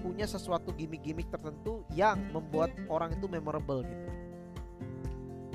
[0.01, 4.09] punya sesuatu gimmick-gimmick tertentu yang membuat orang itu memorable gitu.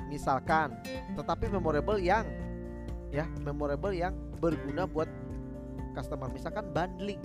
[0.06, 0.76] Misalkan,
[1.16, 2.28] tetapi memorable yang
[3.11, 5.08] ya, memorable yang berguna buat
[5.96, 6.28] customer.
[6.30, 7.22] Misalkan bundling.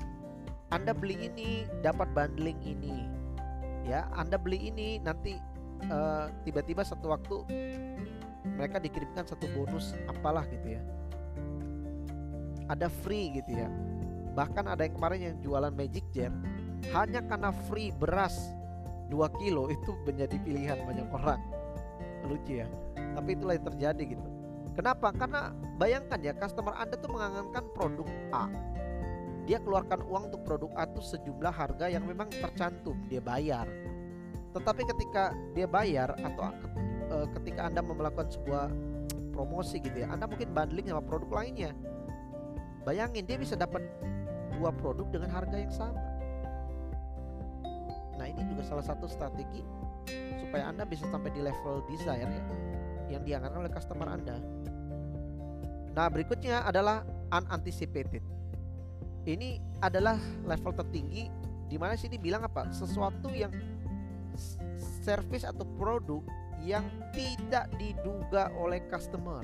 [0.71, 3.07] Anda beli ini dapat bundling ini.
[3.87, 5.39] Ya, Anda beli ini nanti
[5.87, 7.35] eh, tiba-tiba uh, satu waktu
[8.59, 10.81] mereka dikirimkan satu bonus apalah gitu ya.
[12.67, 13.71] Ada free gitu ya.
[14.35, 16.35] Bahkan ada yang kemarin yang jualan magic jar
[16.93, 18.51] hanya karena free beras
[19.07, 21.39] 2 kilo itu menjadi pilihan banyak orang.
[22.27, 22.67] Lucu ya.
[23.15, 24.27] Tapi itulah yang terjadi gitu.
[24.75, 25.15] Kenapa?
[25.15, 28.45] Karena bayangkan ya customer anda tuh mengangankan produk A
[29.47, 33.65] dia keluarkan uang untuk produk A itu sejumlah harga yang memang tercantum dia bayar
[34.51, 36.51] tetapi ketika dia bayar atau
[37.09, 38.67] uh, ketika anda melakukan sebuah
[39.31, 41.71] promosi gitu ya anda mungkin bundling sama produk lainnya
[42.87, 43.83] Bayangin dia bisa dapat
[44.55, 45.99] dua produk dengan harga yang sama.
[48.15, 49.59] Nah ini juga salah satu strategi
[50.39, 52.43] supaya Anda bisa sampai di level desire ya
[53.11, 54.39] yang dianggap oleh customer Anda.
[55.99, 58.23] Nah berikutnya adalah unanticipated.
[59.27, 60.15] Ini adalah
[60.47, 61.27] level tertinggi
[61.67, 62.71] di mana sini bilang apa?
[62.71, 63.51] Sesuatu yang
[65.03, 66.23] service atau produk
[66.63, 69.43] yang tidak diduga oleh customer.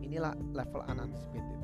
[0.00, 1.60] Inilah level unanticipated.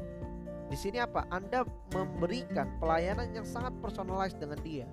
[0.68, 1.24] Di sini apa?
[1.33, 1.64] Anda
[1.96, 4.85] memberikan pelayanan yang sangat personalized dengan dia.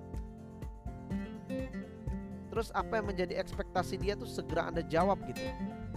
[2.48, 5.44] Terus apa yang menjadi ekspektasi dia tuh segera Anda jawab gitu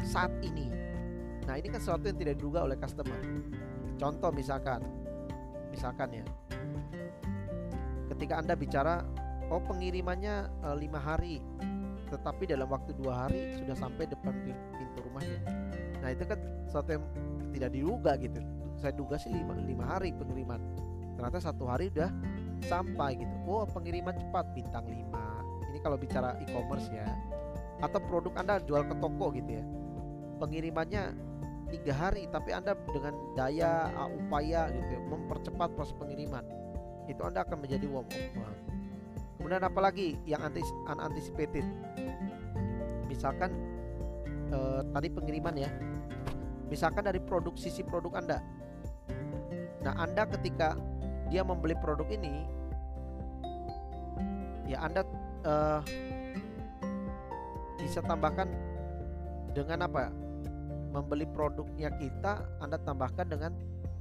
[0.04, 0.68] saat ini.
[1.48, 3.20] Nah, ini kan sesuatu yang tidak diduga oleh customer.
[3.96, 4.84] Contoh misalkan
[5.74, 6.26] misalkan ya.
[8.14, 9.02] Ketika Anda bicara
[9.50, 11.42] oh pengirimannya e, lima hari
[12.14, 15.42] tetapi dalam waktu dua hari sudah sampai depan pintu rumahnya.
[15.98, 16.38] Nah, itu kan
[16.70, 17.04] sesuatu yang
[17.58, 18.38] tidak diduga gitu.
[18.78, 20.62] Saya duga sih lima, lima hari pengiriman.
[21.18, 22.14] Ternyata satu hari udah
[22.70, 23.34] sampai gitu.
[23.50, 25.10] Oh pengiriman cepat bintang 5
[25.74, 27.10] ini kalau bicara e-commerce ya.
[27.82, 29.66] Atau produk anda jual ke toko gitu ya.
[30.38, 31.33] Pengirimannya
[31.74, 36.46] tiga hari tapi anda dengan daya uh, upaya gitu ya, mempercepat proses pengiriman
[37.10, 38.54] itu anda akan menjadi wow, wow.
[39.42, 41.66] kemudian apalagi yang antis unanticipated?
[43.10, 43.52] Misalkan
[44.54, 45.70] uh, tadi pengiriman ya.
[46.72, 48.40] Misalkan dari produk sisi produk anda.
[49.84, 50.80] Nah, Anda ketika
[51.28, 52.48] dia membeli produk ini
[54.64, 55.04] ya Anda
[55.44, 55.84] uh,
[57.76, 58.48] bisa tambahkan
[59.52, 60.08] dengan apa
[60.94, 63.52] membeli produknya kita Anda tambahkan dengan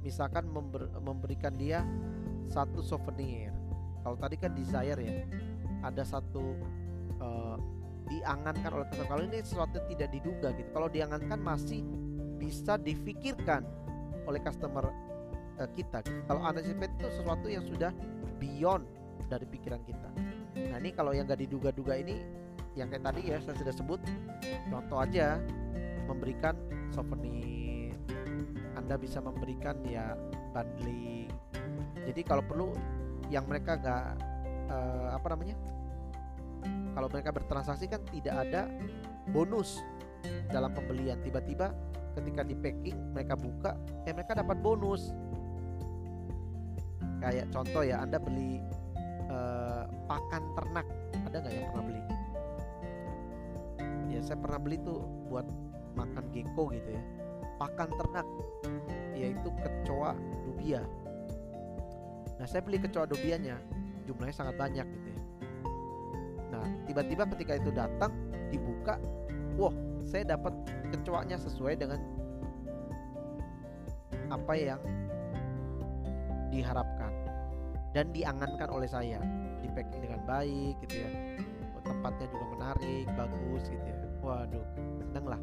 [0.05, 1.81] misalkan member, memberikan dia
[2.45, 3.49] satu souvenir.
[4.05, 5.25] Kalau tadi kan desire ya
[5.83, 6.53] ada satu
[7.19, 7.57] uh,
[8.07, 11.81] diangankan oleh customer kalau ini sesuatu yang tidak diduga gitu kalau diangankan masih
[12.35, 13.63] bisa difikirkan
[14.27, 14.91] oleh customer
[15.59, 16.19] uh, kita gitu.
[16.27, 17.91] kalau anticipate itu sesuatu yang sudah
[18.43, 18.83] beyond
[19.31, 20.09] dari pikiran kita.
[20.67, 22.21] Nah ini kalau yang gak diduga-duga ini
[22.75, 23.99] yang kayak tadi ya saya sudah sebut
[24.67, 25.39] contoh aja
[26.09, 26.57] memberikan
[26.93, 27.97] souvenir.
[28.77, 30.13] Anda bisa memberikan ya
[30.53, 31.33] bundling.
[32.05, 32.69] Jadi kalau perlu
[33.33, 34.05] yang mereka nggak
[34.69, 35.57] uh, apa namanya?
[36.93, 38.69] Kalau mereka bertransaksi kan tidak ada
[39.33, 39.81] bonus
[40.53, 41.17] dalam pembelian.
[41.25, 41.73] Tiba-tiba
[42.13, 43.73] ketika di packing mereka buka
[44.05, 45.09] eh mereka dapat bonus.
[47.17, 48.61] Kayak contoh ya anda beli
[49.31, 50.85] uh, pakan ternak.
[51.25, 52.03] Ada nggak yang pernah beli?
[54.13, 55.01] Ya saya pernah beli tuh
[55.31, 55.47] buat
[55.93, 57.03] makan gecko gitu ya
[57.63, 58.27] pakan ternak
[59.13, 60.81] yaitu kecoa dubia.
[62.41, 63.55] Nah saya beli kecoa dubianya
[64.03, 65.21] jumlahnya sangat banyak gitu ya.
[66.51, 68.11] Nah tiba-tiba ketika itu datang
[68.49, 68.99] dibuka
[69.55, 69.71] wah
[70.03, 70.51] saya dapat
[70.91, 72.01] kecoanya sesuai dengan
[74.27, 74.81] apa yang
[76.49, 77.13] diharapkan
[77.93, 79.21] dan diangankan oleh saya.
[79.63, 81.09] Di packing dengan baik gitu ya.
[81.83, 83.97] Tempatnya juga menarik bagus gitu ya.
[84.23, 84.65] Waduh
[84.99, 85.41] seneng lah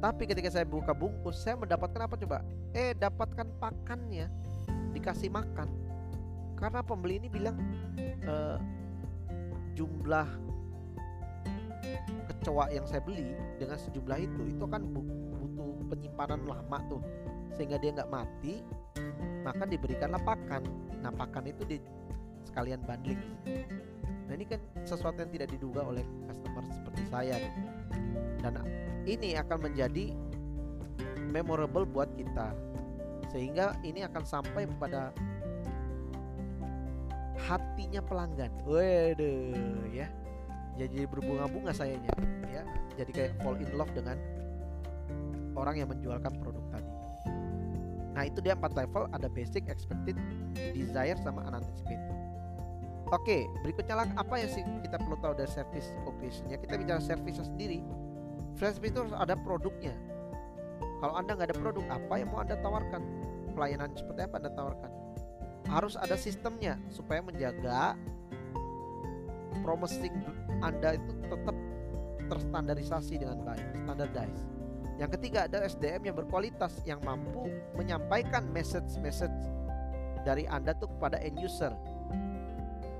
[0.00, 2.40] tapi ketika saya buka bungkus saya mendapatkan apa coba?
[2.72, 4.32] Eh dapatkan pakannya.
[4.96, 5.68] Dikasih makan.
[6.56, 7.60] Karena pembeli ini bilang
[8.00, 8.34] e,
[9.76, 10.28] jumlah
[12.32, 17.04] kecoa yang saya beli dengan sejumlah itu itu kan butuh penyimpanan lama tuh.
[17.52, 18.64] Sehingga dia nggak mati
[19.44, 20.64] maka diberikanlah pakan.
[21.04, 21.76] Nah pakan itu di
[22.48, 23.20] sekalian bundling.
[24.28, 27.36] Nah ini kan sesuatu yang tidak diduga oleh customer seperti saya.
[28.40, 28.56] Dan
[29.06, 30.12] ini akan menjadi
[31.30, 32.52] memorable buat kita
[33.30, 35.14] sehingga ini akan sampai pada
[37.46, 38.50] hatinya pelanggan.
[38.66, 40.10] Waduh ya.
[40.76, 42.10] Jadi berbunga-bunga sayanya
[42.50, 42.62] ya.
[42.98, 44.18] Jadi kayak fall in love dengan
[45.54, 46.92] orang yang menjualkan produk tadi.
[48.10, 50.18] Nah, itu dia empat level, ada basic, expected,
[50.74, 52.10] desire sama unanticipated.
[53.10, 56.58] Oke, berikutnya lah apa yang sih kita perlu tahu dari service operation ya.
[56.58, 57.82] Kita bicara service sendiri
[58.60, 59.96] Flash itu harus ada produknya.
[61.00, 63.00] Kalau Anda nggak ada produk, apa yang mau Anda tawarkan?
[63.56, 64.90] Pelayanan seperti apa Anda tawarkan?
[65.64, 67.96] Harus ada sistemnya supaya menjaga
[69.64, 70.12] promising
[70.60, 71.56] Anda itu tetap
[72.28, 74.44] terstandarisasi dengan baik, standardized.
[75.00, 77.48] Yang ketiga ada SDM yang berkualitas yang mampu
[77.80, 79.40] menyampaikan message-message
[80.20, 81.72] dari Anda tuh kepada end user.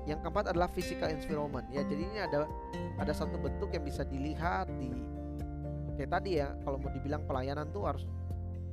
[0.09, 1.69] Yang keempat adalah physical environment.
[1.69, 2.49] Ya, jadi ini ada
[2.97, 4.89] ada satu bentuk yang bisa dilihat di
[5.95, 8.03] kayak tadi ya kalau mau dibilang pelayanan tuh harus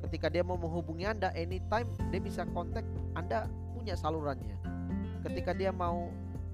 [0.07, 2.87] ketika dia mau menghubungi anda anytime dia bisa kontak
[3.19, 4.57] anda punya salurannya.
[5.27, 6.11] Ketika dia mau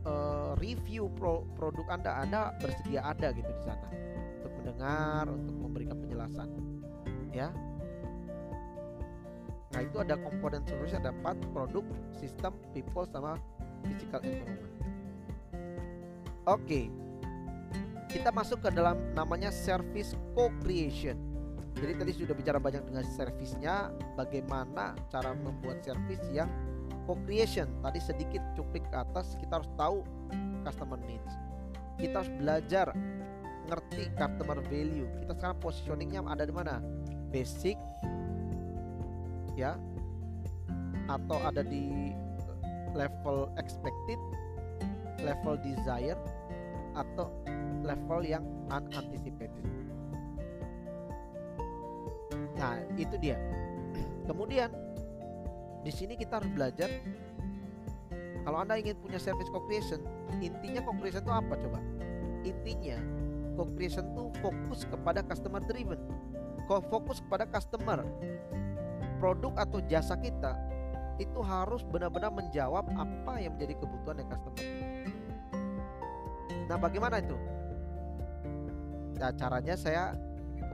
[0.08, 3.88] uh, review pro produk anda anda bersedia ada gitu di sana
[4.40, 6.48] untuk mendengar untuk memberikan penjelasan
[7.34, 7.48] ya.
[9.74, 11.84] Nah itu ada komponen solusi ada empat produk
[12.16, 13.36] sistem people sama
[13.84, 14.72] physical environment.
[16.44, 16.60] Oke.
[16.60, 17.03] okay
[18.14, 21.18] kita masuk ke dalam namanya service co-creation.
[21.74, 26.46] Jadi tadi sudah bicara banyak dengan servisnya, bagaimana cara membuat service yang
[27.10, 27.66] co-creation.
[27.82, 30.06] Tadi sedikit cuplik ke atas, kita harus tahu
[30.62, 31.34] customer needs.
[31.98, 32.94] Kita harus belajar
[33.66, 35.10] ngerti customer value.
[35.26, 36.78] Kita sekarang positioningnya ada di mana?
[37.34, 37.74] Basic,
[39.58, 39.74] ya,
[41.10, 42.14] atau ada di
[42.94, 44.22] level expected,
[45.18, 46.14] level desire,
[46.94, 47.26] atau
[47.84, 48.42] level yang
[48.72, 49.64] unanticipated.
[52.56, 53.36] Nah, itu dia.
[54.28, 54.72] Kemudian
[55.84, 56.88] di sini kita harus belajar
[58.44, 60.04] kalau Anda ingin punya service co-creation,
[60.44, 61.80] intinya co-creation itu apa coba?
[62.44, 63.00] Intinya
[63.56, 66.00] co-creation itu fokus kepada customer driven.
[66.68, 68.04] Fokus kepada customer.
[69.16, 70.52] Produk atau jasa kita
[71.16, 74.64] itu harus benar-benar menjawab apa yang menjadi kebutuhan dari customer.
[76.68, 77.36] Nah, bagaimana itu?
[79.18, 80.14] Nah, caranya saya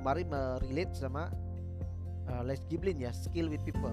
[0.01, 1.29] kemarin merelate sama
[2.31, 3.93] uh, Les Giblin ya, skill with people.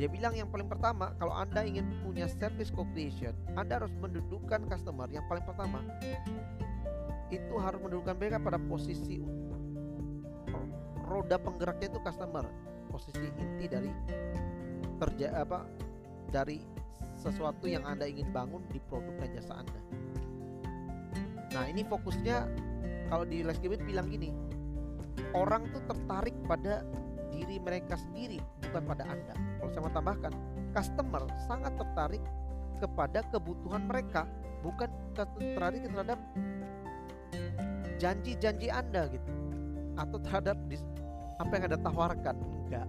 [0.00, 5.06] Dia bilang yang paling pertama, kalau Anda ingin punya service co-creation, Anda harus mendudukkan customer
[5.12, 5.84] yang paling pertama.
[7.28, 9.20] Itu harus mendudukkan mereka pada posisi
[11.12, 12.48] roda penggeraknya itu customer,
[12.88, 13.92] posisi inti dari
[14.96, 15.68] kerja apa
[16.32, 16.64] dari
[17.20, 19.80] sesuatu yang Anda ingin bangun di produk dan jasa Anda.
[21.52, 22.48] Nah ini fokusnya
[23.12, 24.32] kalau di Les Gimit bilang gini,
[25.36, 26.80] orang tuh tertarik pada
[27.28, 29.36] diri mereka sendiri bukan pada Anda.
[29.60, 30.32] Kalau saya mau tambahkan,
[30.72, 32.24] customer sangat tertarik
[32.80, 34.24] kepada kebutuhan mereka,
[34.64, 36.16] bukan tertarik terhadap
[38.00, 39.30] janji-janji Anda gitu
[40.00, 40.56] atau terhadap
[41.36, 42.36] apa yang Anda tawarkan.
[42.64, 42.88] Enggak.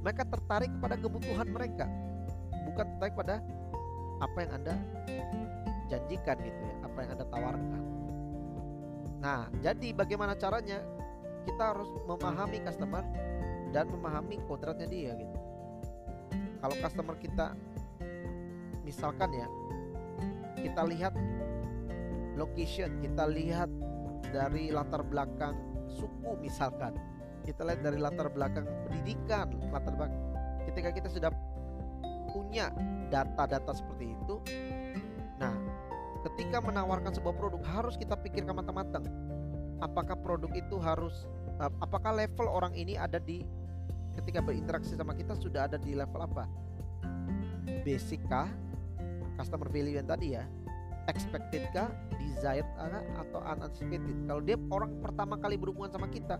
[0.00, 1.84] Mereka tertarik kepada kebutuhan mereka,
[2.64, 3.44] bukan tertarik pada
[4.24, 4.74] apa yang Anda
[5.92, 7.89] janjikan gitu ya, apa yang Anda tawarkan.
[9.20, 10.80] Nah, jadi bagaimana caranya?
[11.44, 13.04] Kita harus memahami customer
[13.72, 15.36] dan memahami kodratnya dia gitu.
[16.60, 17.56] Kalau customer kita
[18.84, 19.48] misalkan ya,
[20.60, 21.16] kita lihat
[22.36, 23.68] location, kita lihat
[24.32, 25.56] dari latar belakang
[25.88, 26.96] suku misalkan.
[27.44, 30.20] Kita lihat dari latar belakang pendidikan, latar belakang
[30.68, 31.32] ketika kita sudah
[32.30, 32.68] punya
[33.08, 34.36] data-data seperti itu.
[36.20, 39.08] Ketika menawarkan sebuah produk harus kita pikirkan matang-matang.
[39.80, 41.24] Apakah produk itu harus
[41.80, 43.40] apakah level orang ini ada di
[44.20, 46.44] ketika berinteraksi sama kita sudah ada di level apa?
[47.80, 48.52] Basic kah?
[49.40, 50.44] Customer value yang tadi ya.
[51.08, 51.88] Expected kah?
[52.20, 53.00] Desired kah?
[53.24, 54.28] Atau unanticipated?
[54.28, 56.36] Kalau dia orang pertama kali berhubungan sama kita,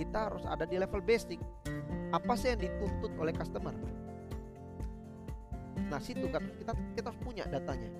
[0.00, 1.36] kita harus ada di level basic.
[2.16, 3.76] Apa sih yang dituntut oleh customer?
[5.90, 7.90] Nah situ kan kita kita harus punya datanya.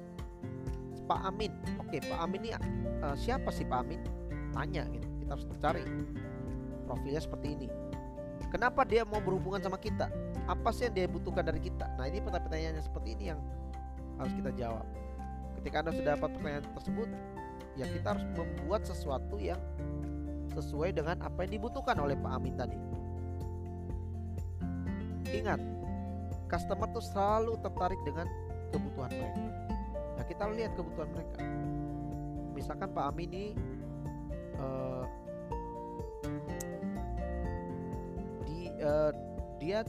[1.11, 1.51] Pak Amin,
[1.83, 2.55] oke Pak Amin ini
[3.03, 3.99] uh, siapa sih Pak Amin?
[4.55, 5.83] Tanya gitu, kita harus cari
[6.87, 7.66] profilnya seperti ini.
[8.55, 10.07] Kenapa dia mau berhubungan sama kita?
[10.46, 11.90] Apa sih yang dia butuhkan dari kita?
[11.99, 13.42] Nah ini pertanyaannya seperti ini yang
[14.23, 14.87] harus kita jawab.
[15.59, 17.09] Ketika anda sudah dapat pertanyaan tersebut,
[17.75, 19.59] ya kita harus membuat sesuatu yang
[20.55, 22.79] sesuai dengan apa yang dibutuhkan oleh Pak Amin tadi.
[25.31, 25.59] Ingat,
[26.46, 28.31] customer tuh selalu tertarik dengan
[28.70, 29.51] kebutuhan mereka.
[30.20, 31.40] Nah kita lihat kebutuhan mereka.
[32.52, 33.46] Misalkan Pak Amin ini
[34.61, 35.09] uh,
[38.44, 39.16] di uh,
[39.56, 39.80] dia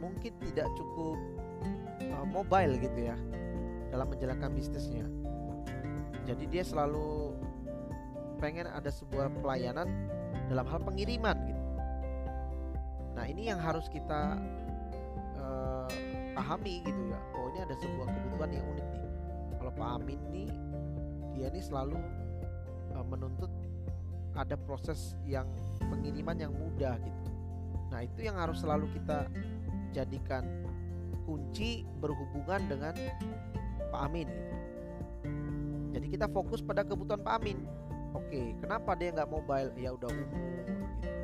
[0.00, 1.20] mungkin tidak cukup
[2.08, 3.16] uh, mobile gitu ya
[3.92, 5.04] dalam menjalankan bisnisnya.
[6.24, 7.36] Jadi dia selalu
[8.40, 9.84] pengen ada sebuah pelayanan
[10.48, 11.64] dalam hal pengiriman gitu.
[13.20, 14.40] Nah ini yang harus kita
[16.40, 17.20] pahami gitu ya.
[17.36, 19.08] Oh ini ada sebuah kebutuhan yang unik nih.
[19.60, 20.50] Kalau Pak Amin nih
[21.36, 22.00] dia ini selalu
[22.96, 23.52] uh, menuntut
[24.32, 25.44] ada proses yang
[25.78, 27.28] pengiriman yang mudah gitu.
[27.92, 29.28] Nah itu yang harus selalu kita
[29.92, 30.48] jadikan
[31.28, 32.96] kunci berhubungan dengan
[33.92, 34.56] Pak Amin gitu.
[35.90, 37.60] Jadi kita fokus pada kebutuhan Pak Amin.
[38.16, 39.70] Oke, kenapa dia nggak mobile?
[39.76, 40.24] Ya udah umur.
[40.24, 41.19] Gitu.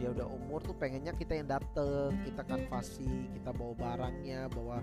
[0.00, 4.80] Dia udah umur tuh pengennya kita yang dateng, kita kanvasi, kita bawa barangnya, bawa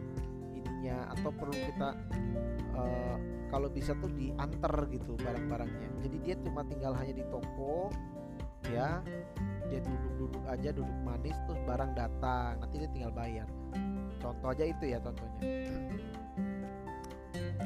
[0.53, 1.89] ininya, atau perlu kita
[2.77, 3.17] uh,
[3.49, 5.89] kalau bisa tuh diantar gitu barang-barangnya.
[6.05, 7.89] Jadi dia cuma tinggal hanya di toko,
[8.69, 9.01] ya
[9.73, 13.49] dia duduk-duduk aja, duduk manis, terus barang datang, nanti dia tinggal bayar.
[14.21, 15.41] Contoh aja itu ya contohnya.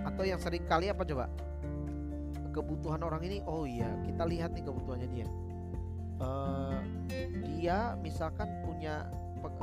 [0.07, 1.27] Atau yang sering kali apa coba?
[2.55, 5.27] Kebutuhan orang ini, oh iya kita lihat nih kebutuhannya dia.
[6.21, 6.77] Uh,
[7.57, 9.09] dia misalkan punya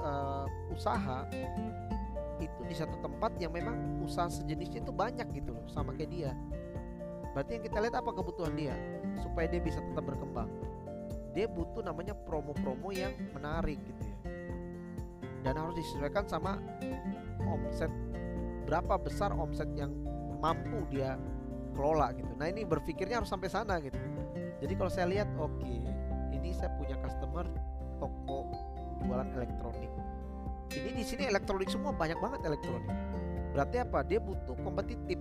[0.03, 1.23] uh, usaha
[2.39, 6.31] itu di satu tempat yang memang usaha sejenisnya itu banyak gitu loh sama kayak dia.
[7.35, 8.75] Berarti yang kita lihat apa kebutuhan dia
[9.23, 10.51] supaya dia bisa tetap berkembang.
[11.35, 14.19] Dia butuh namanya promo-promo yang menarik gitu ya.
[15.47, 16.59] Dan harus disesuaikan sama
[17.47, 17.91] omset
[18.67, 19.95] berapa besar omset yang
[20.43, 21.17] mampu dia
[21.73, 22.31] kelola gitu.
[22.37, 23.97] Nah ini berpikirnya harus sampai sana gitu.
[24.59, 25.79] Jadi kalau saya lihat oke okay,
[26.39, 27.45] ini saya punya customer
[27.99, 28.55] toko
[29.03, 29.91] jualan elektronik.
[30.71, 32.87] Ini di sini elektronik semua banyak banget elektronik.
[33.53, 34.07] Berarti apa?
[34.07, 35.19] Dia butuh kompetitif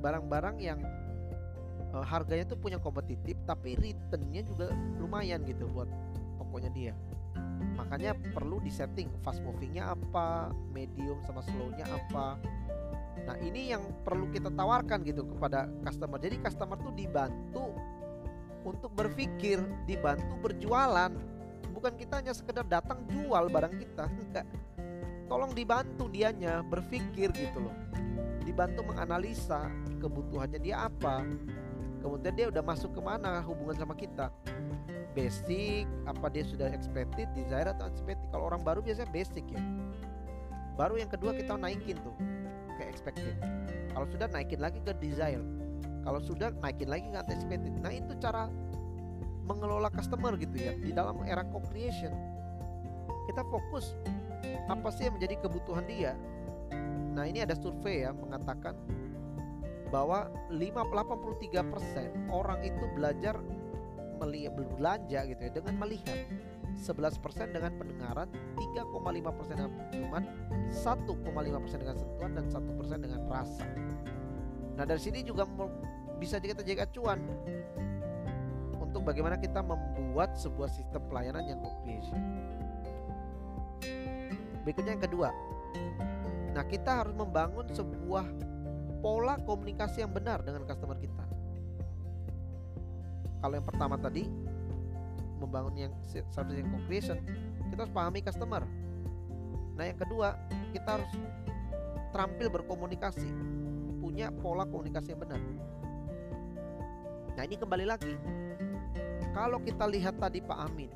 [0.00, 0.78] barang-barang yang
[1.90, 4.70] uh, harganya tuh punya kompetitif tapi returnnya juga
[5.02, 5.88] lumayan gitu buat
[6.38, 6.94] tokonya dia.
[7.74, 12.40] Makanya perlu disetting fast movingnya apa, medium sama slownya apa,
[13.26, 16.18] Nah ini yang perlu kita tawarkan gitu kepada customer.
[16.22, 17.74] Jadi customer tuh dibantu
[18.66, 21.14] untuk berpikir, dibantu berjualan.
[21.70, 24.46] Bukan kita hanya sekedar datang jual barang kita, enggak.
[25.30, 27.76] Tolong dibantu dianya berpikir gitu loh.
[28.42, 29.70] Dibantu menganalisa
[30.02, 31.22] kebutuhannya dia apa.
[32.02, 34.30] Kemudian dia udah masuk ke mana hubungan sama kita.
[35.14, 38.26] Basic, apa dia sudah expected, desire atau unexpected.
[38.30, 39.62] Kalau orang baru biasanya basic ya.
[40.78, 42.14] Baru yang kedua kita naikin tuh
[42.76, 43.34] ke expected
[43.96, 45.40] kalau sudah naikin lagi ke desire
[46.06, 47.74] kalau sudah naikin lagi ke anticipated.
[47.82, 48.46] Nah itu cara
[49.42, 52.14] mengelola customer gitu ya di dalam era co-creation.
[53.26, 53.98] Kita fokus
[54.70, 56.14] apa sih yang menjadi kebutuhan dia.
[57.10, 58.78] Nah ini ada survei ya mengatakan
[59.90, 63.34] bahwa 83% orang itu belajar
[64.22, 66.18] melihat belanja gitu ya dengan melihat.
[66.76, 68.28] 11% dengan pendengaran
[68.76, 70.22] 3,5% dengan penciuman
[70.68, 73.64] 1,5% dengan sentuhan dan 1% dengan rasa.
[74.76, 75.48] Nah dari sini juga
[76.16, 77.20] bisa kita jaga acuan
[78.80, 82.20] untuk bagaimana kita membuat sebuah sistem pelayanan yang co-creation
[84.66, 85.30] berikutnya yang kedua.
[86.50, 88.26] Nah kita harus membangun sebuah
[88.98, 91.22] pola komunikasi yang benar dengan customer kita.
[93.38, 94.26] Kalau yang pertama tadi
[95.38, 95.92] membangun yang
[96.34, 97.22] service yang co-creation
[97.70, 98.66] kita harus pahami customer.
[99.78, 100.34] Nah yang kedua
[100.74, 101.12] kita harus
[102.10, 103.30] terampil berkomunikasi
[104.02, 105.38] punya pola komunikasi yang benar
[107.36, 108.16] nah ini kembali lagi
[109.36, 110.90] kalau kita lihat tadi Pak Amin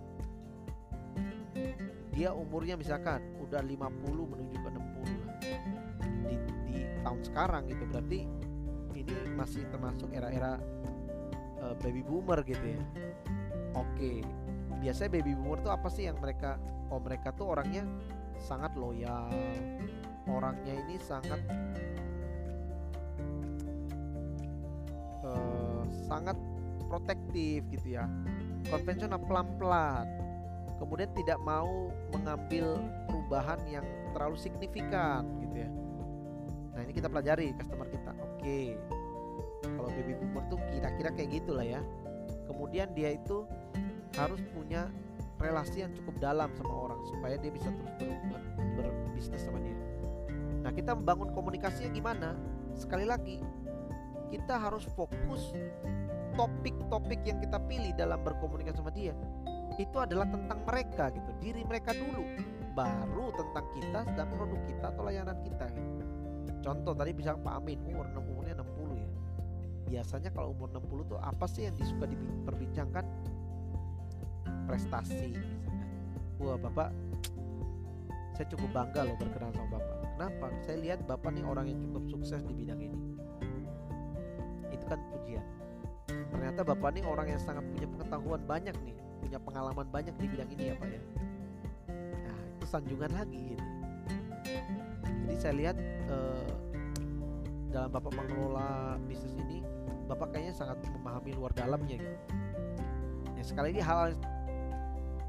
[2.17, 3.77] dia umurnya misalkan udah 50
[4.09, 5.37] menuju ke 60 lah
[6.27, 6.37] di,
[6.67, 8.21] di tahun sekarang gitu berarti
[8.97, 10.57] ini masih termasuk era-era
[11.61, 12.83] uh, baby boomer gitu ya
[13.79, 14.27] Oke,
[14.83, 16.59] biasanya baby boomer tuh apa sih yang mereka?
[16.91, 17.87] Oh mereka tuh orangnya
[18.43, 19.31] sangat loyal,
[20.27, 21.39] orangnya ini sangat
[26.11, 26.35] sangat
[26.91, 28.11] protektif gitu ya,
[28.67, 30.11] konvensional pelan-pelan.
[30.83, 33.87] Kemudian tidak mau mengambil perubahan yang
[34.17, 35.71] terlalu signifikan gitu ya.
[36.75, 38.11] Nah ini kita pelajari customer kita.
[38.17, 38.75] Oke,
[39.63, 41.81] kalau baby boomer tuh kira-kira kayak gitulah ya
[42.51, 43.47] kemudian dia itu
[44.19, 44.91] harus punya
[45.39, 48.43] relasi yang cukup dalam sama orang supaya dia bisa terus berhubungan
[48.77, 49.79] berbisnis sama dia.
[50.61, 52.37] Nah, kita membangun komunikasinya gimana?
[52.77, 53.41] Sekali lagi,
[54.29, 55.57] kita harus fokus
[56.35, 59.15] topik-topik yang kita pilih dalam berkomunikasi sama dia
[59.79, 62.21] itu adalah tentang mereka gitu, diri mereka dulu,
[62.77, 65.73] baru tentang kita dan produk kita atau layanan kita.
[65.73, 66.05] Gitu.
[66.61, 69.11] Contoh tadi bisa Pak Amin umur umurnya 60 ya.
[69.89, 73.09] Biasanya kalau umur 60 tuh apa sih yang disuka diperbincangkan?
[74.71, 75.99] prestasi misalnya
[76.39, 76.95] wah bapak
[78.39, 82.07] saya cukup bangga loh berkenalan sama bapak kenapa saya lihat bapak nih orang yang cukup
[82.07, 82.99] sukses di bidang ini
[84.71, 85.43] itu kan pujian
[86.31, 90.51] ternyata bapak nih orang yang sangat punya pengetahuan banyak nih punya pengalaman banyak di bidang
[90.57, 91.01] ini ya pak ya.
[92.25, 93.67] Nah itu sanjungan lagi gitu.
[95.27, 95.77] Jadi saya lihat
[96.11, 96.51] eh,
[97.71, 99.63] dalam bapak mengelola bisnis ini
[100.11, 102.19] bapak kayaknya sangat memahami luar dalamnya gitu.
[103.39, 104.19] Ya sekali lagi hal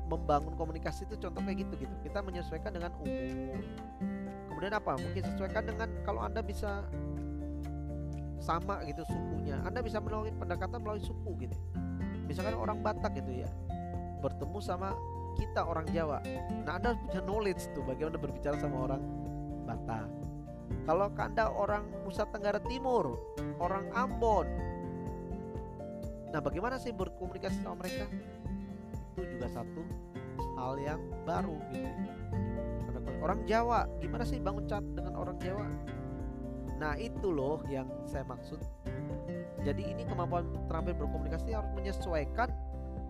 [0.10, 1.96] membangun komunikasi itu contoh kayak gitu gitu.
[2.04, 3.62] Kita menyesuaikan dengan umur.
[4.52, 5.00] Kemudian apa?
[5.00, 6.84] Mungkin sesuaikan dengan kalau anda bisa
[8.42, 9.62] sama gitu sukunya.
[9.64, 11.58] Anda bisa melalui pendekatan melalui suku gitu.
[12.26, 13.50] Misalkan orang Batak gitu ya
[14.22, 14.94] bertemu sama
[15.36, 16.22] kita orang Jawa.
[16.64, 19.02] Nah anda punya knowledge tuh bagaimana berbicara sama orang
[19.66, 20.08] Batak.
[20.88, 23.18] Kalau anda orang Nusa Tenggara Timur
[23.58, 24.48] orang Ambon.
[26.32, 28.08] Nah bagaimana sih berkomunikasi sama mereka?
[29.18, 29.82] Itu juga satu
[30.56, 31.90] hal yang baru gitu.
[33.22, 35.66] Orang Jawa gimana sih bangun chat dengan orang Jawa
[36.82, 38.58] nah itu loh yang saya maksud
[39.62, 42.50] jadi ini kemampuan terampil berkomunikasi harus menyesuaikan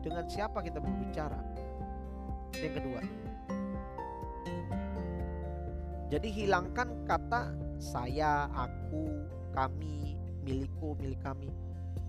[0.03, 1.39] dengan siapa kita berbicara
[2.59, 3.01] yang kedua
[6.11, 9.07] jadi hilangkan kata saya, aku,
[9.55, 11.47] kami, milikku, milik kami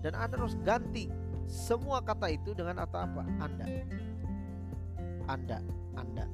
[0.03, 1.07] dan Anda harus ganti
[1.47, 3.23] semua kata itu dengan kata apa?
[3.39, 3.65] Anda.
[5.31, 5.57] Anda,
[5.95, 6.27] Anda.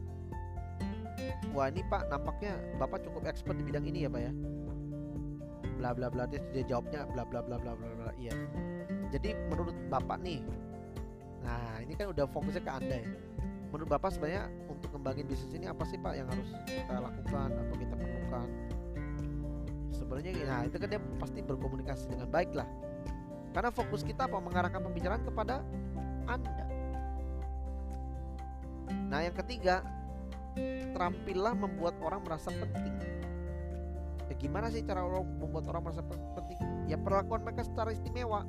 [1.53, 4.33] Wah ini Pak nampaknya Bapak cukup expert di bidang ini ya Pak ya.
[5.79, 8.11] Bla bla bla dia, dia jawabnya bla bla bla bla bla bla.
[8.19, 8.35] Iya.
[9.15, 10.43] Jadi menurut Bapak nih,
[11.41, 13.09] nah ini kan udah fokusnya ke Anda ya.
[13.71, 17.73] Menurut Bapak sebenarnya untuk kembangin bisnis ini apa sih Pak yang harus kita lakukan apa
[17.79, 18.47] kita perlukan?
[19.95, 22.67] Sebenarnya nah itu kan dia pasti berkomunikasi dengan baik lah
[23.53, 24.37] karena fokus kita apa?
[24.37, 25.65] Mengarahkan pembicaraan kepada
[26.29, 26.65] Anda.
[29.09, 29.81] Nah, yang ketiga,
[30.93, 32.93] terampillah membuat orang merasa penting.
[34.39, 36.59] Gimana sih cara orang membuat orang merasa penting?
[36.87, 38.47] Ya perlakuan mereka secara istimewa.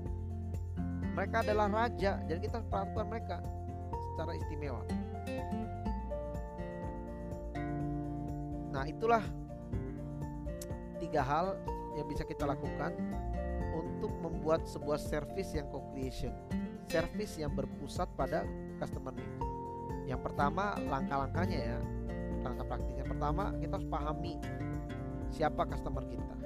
[1.10, 3.36] Mereka adalah raja, jadi kita perlakukan mereka
[4.14, 4.82] secara istimewa.
[8.70, 9.20] Nah, itulah
[11.02, 11.58] tiga hal
[11.98, 12.94] yang bisa kita lakukan
[13.74, 16.30] untuk membuat sebuah service yang co-creation,
[16.86, 18.46] service yang berpusat pada
[18.78, 19.34] customer need.
[20.06, 21.78] Yang pertama langkah-langkahnya ya,
[22.46, 23.04] langkah praktisnya.
[23.04, 24.38] Pertama kita harus pahami
[25.30, 26.36] siapa customer kita.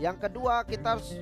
[0.00, 1.16] Yang kedua kita harus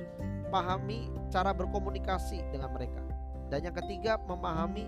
[0.49, 3.01] pahami cara berkomunikasi dengan mereka.
[3.49, 4.85] Dan yang ketiga memahami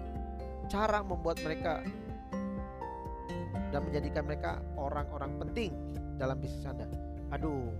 [0.70, 1.82] cara membuat mereka
[3.72, 5.72] dan menjadikan mereka orang-orang penting
[6.20, 6.86] dalam bisnis Anda.
[7.32, 7.72] Aduh,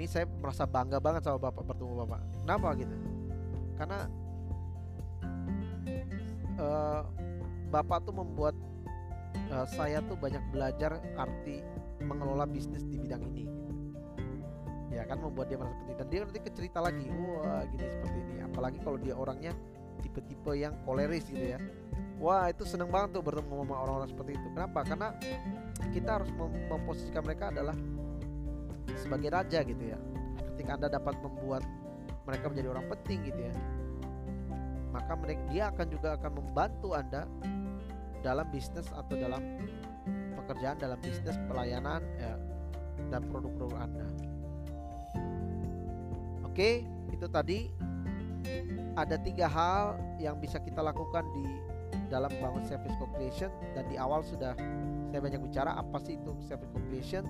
[0.00, 2.96] ini saya merasa bangga banget sama bapak bertemu bapak kenapa gitu
[3.76, 3.98] karena
[6.56, 7.04] uh,
[7.68, 8.56] bapak tuh membuat
[9.52, 11.60] uh, saya tuh banyak belajar arti
[12.02, 13.44] mengelola bisnis di bidang ini.
[14.90, 15.96] Ya kan membuat dia merasa penting.
[16.02, 18.36] Dan dia nanti cerita lagi wah gini seperti ini.
[18.42, 19.52] Apalagi kalau dia orangnya
[20.02, 21.58] tipe-tipe yang koleris gitu ya.
[22.20, 24.48] Wah itu seneng banget tuh bertemu sama orang-orang seperti itu.
[24.52, 24.80] Kenapa?
[24.84, 25.08] Karena
[25.94, 27.76] kita harus mem memposisikan mereka adalah
[28.98, 29.98] sebagai raja gitu ya.
[30.52, 31.64] Ketika anda dapat membuat
[32.28, 33.54] mereka menjadi orang penting gitu ya
[34.90, 37.22] maka mereka dia akan juga akan membantu anda
[38.20, 39.42] dalam bisnis atau dalam
[40.50, 42.34] pekerjaan dalam bisnis pelayanan ya,
[43.14, 44.06] dan produk-produk anda.
[46.42, 46.82] Oke
[47.14, 47.70] itu tadi.
[48.98, 51.46] Ada tiga hal yang bisa kita lakukan di
[52.10, 53.46] dalam bangun service co-creation
[53.78, 54.58] dan di awal sudah
[55.14, 57.22] saya banyak bicara apa sih itu service co-creation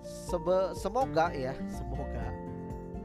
[0.00, 2.32] Sebe semoga ya, semoga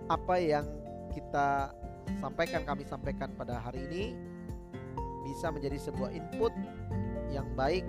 [0.07, 0.63] apa yang
[1.11, 1.75] kita
[2.23, 4.03] sampaikan kami sampaikan pada hari ini
[5.27, 6.55] bisa menjadi sebuah input
[7.27, 7.83] yang baik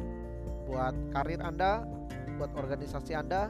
[0.66, 1.84] buat karir Anda,
[2.36, 3.48] buat organisasi Anda,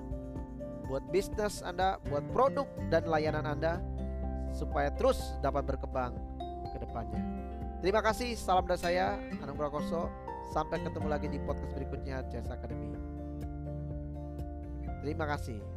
[0.87, 3.81] buat bisnis Anda, buat produk dan layanan Anda
[4.55, 6.15] supaya terus dapat berkembang
[6.71, 7.23] ke depannya.
[7.83, 10.09] Terima kasih, salam dari saya Anang Prakoso.
[10.55, 12.95] Sampai ketemu lagi di podcast berikutnya Jasa Academy.
[15.03, 15.74] Terima kasih.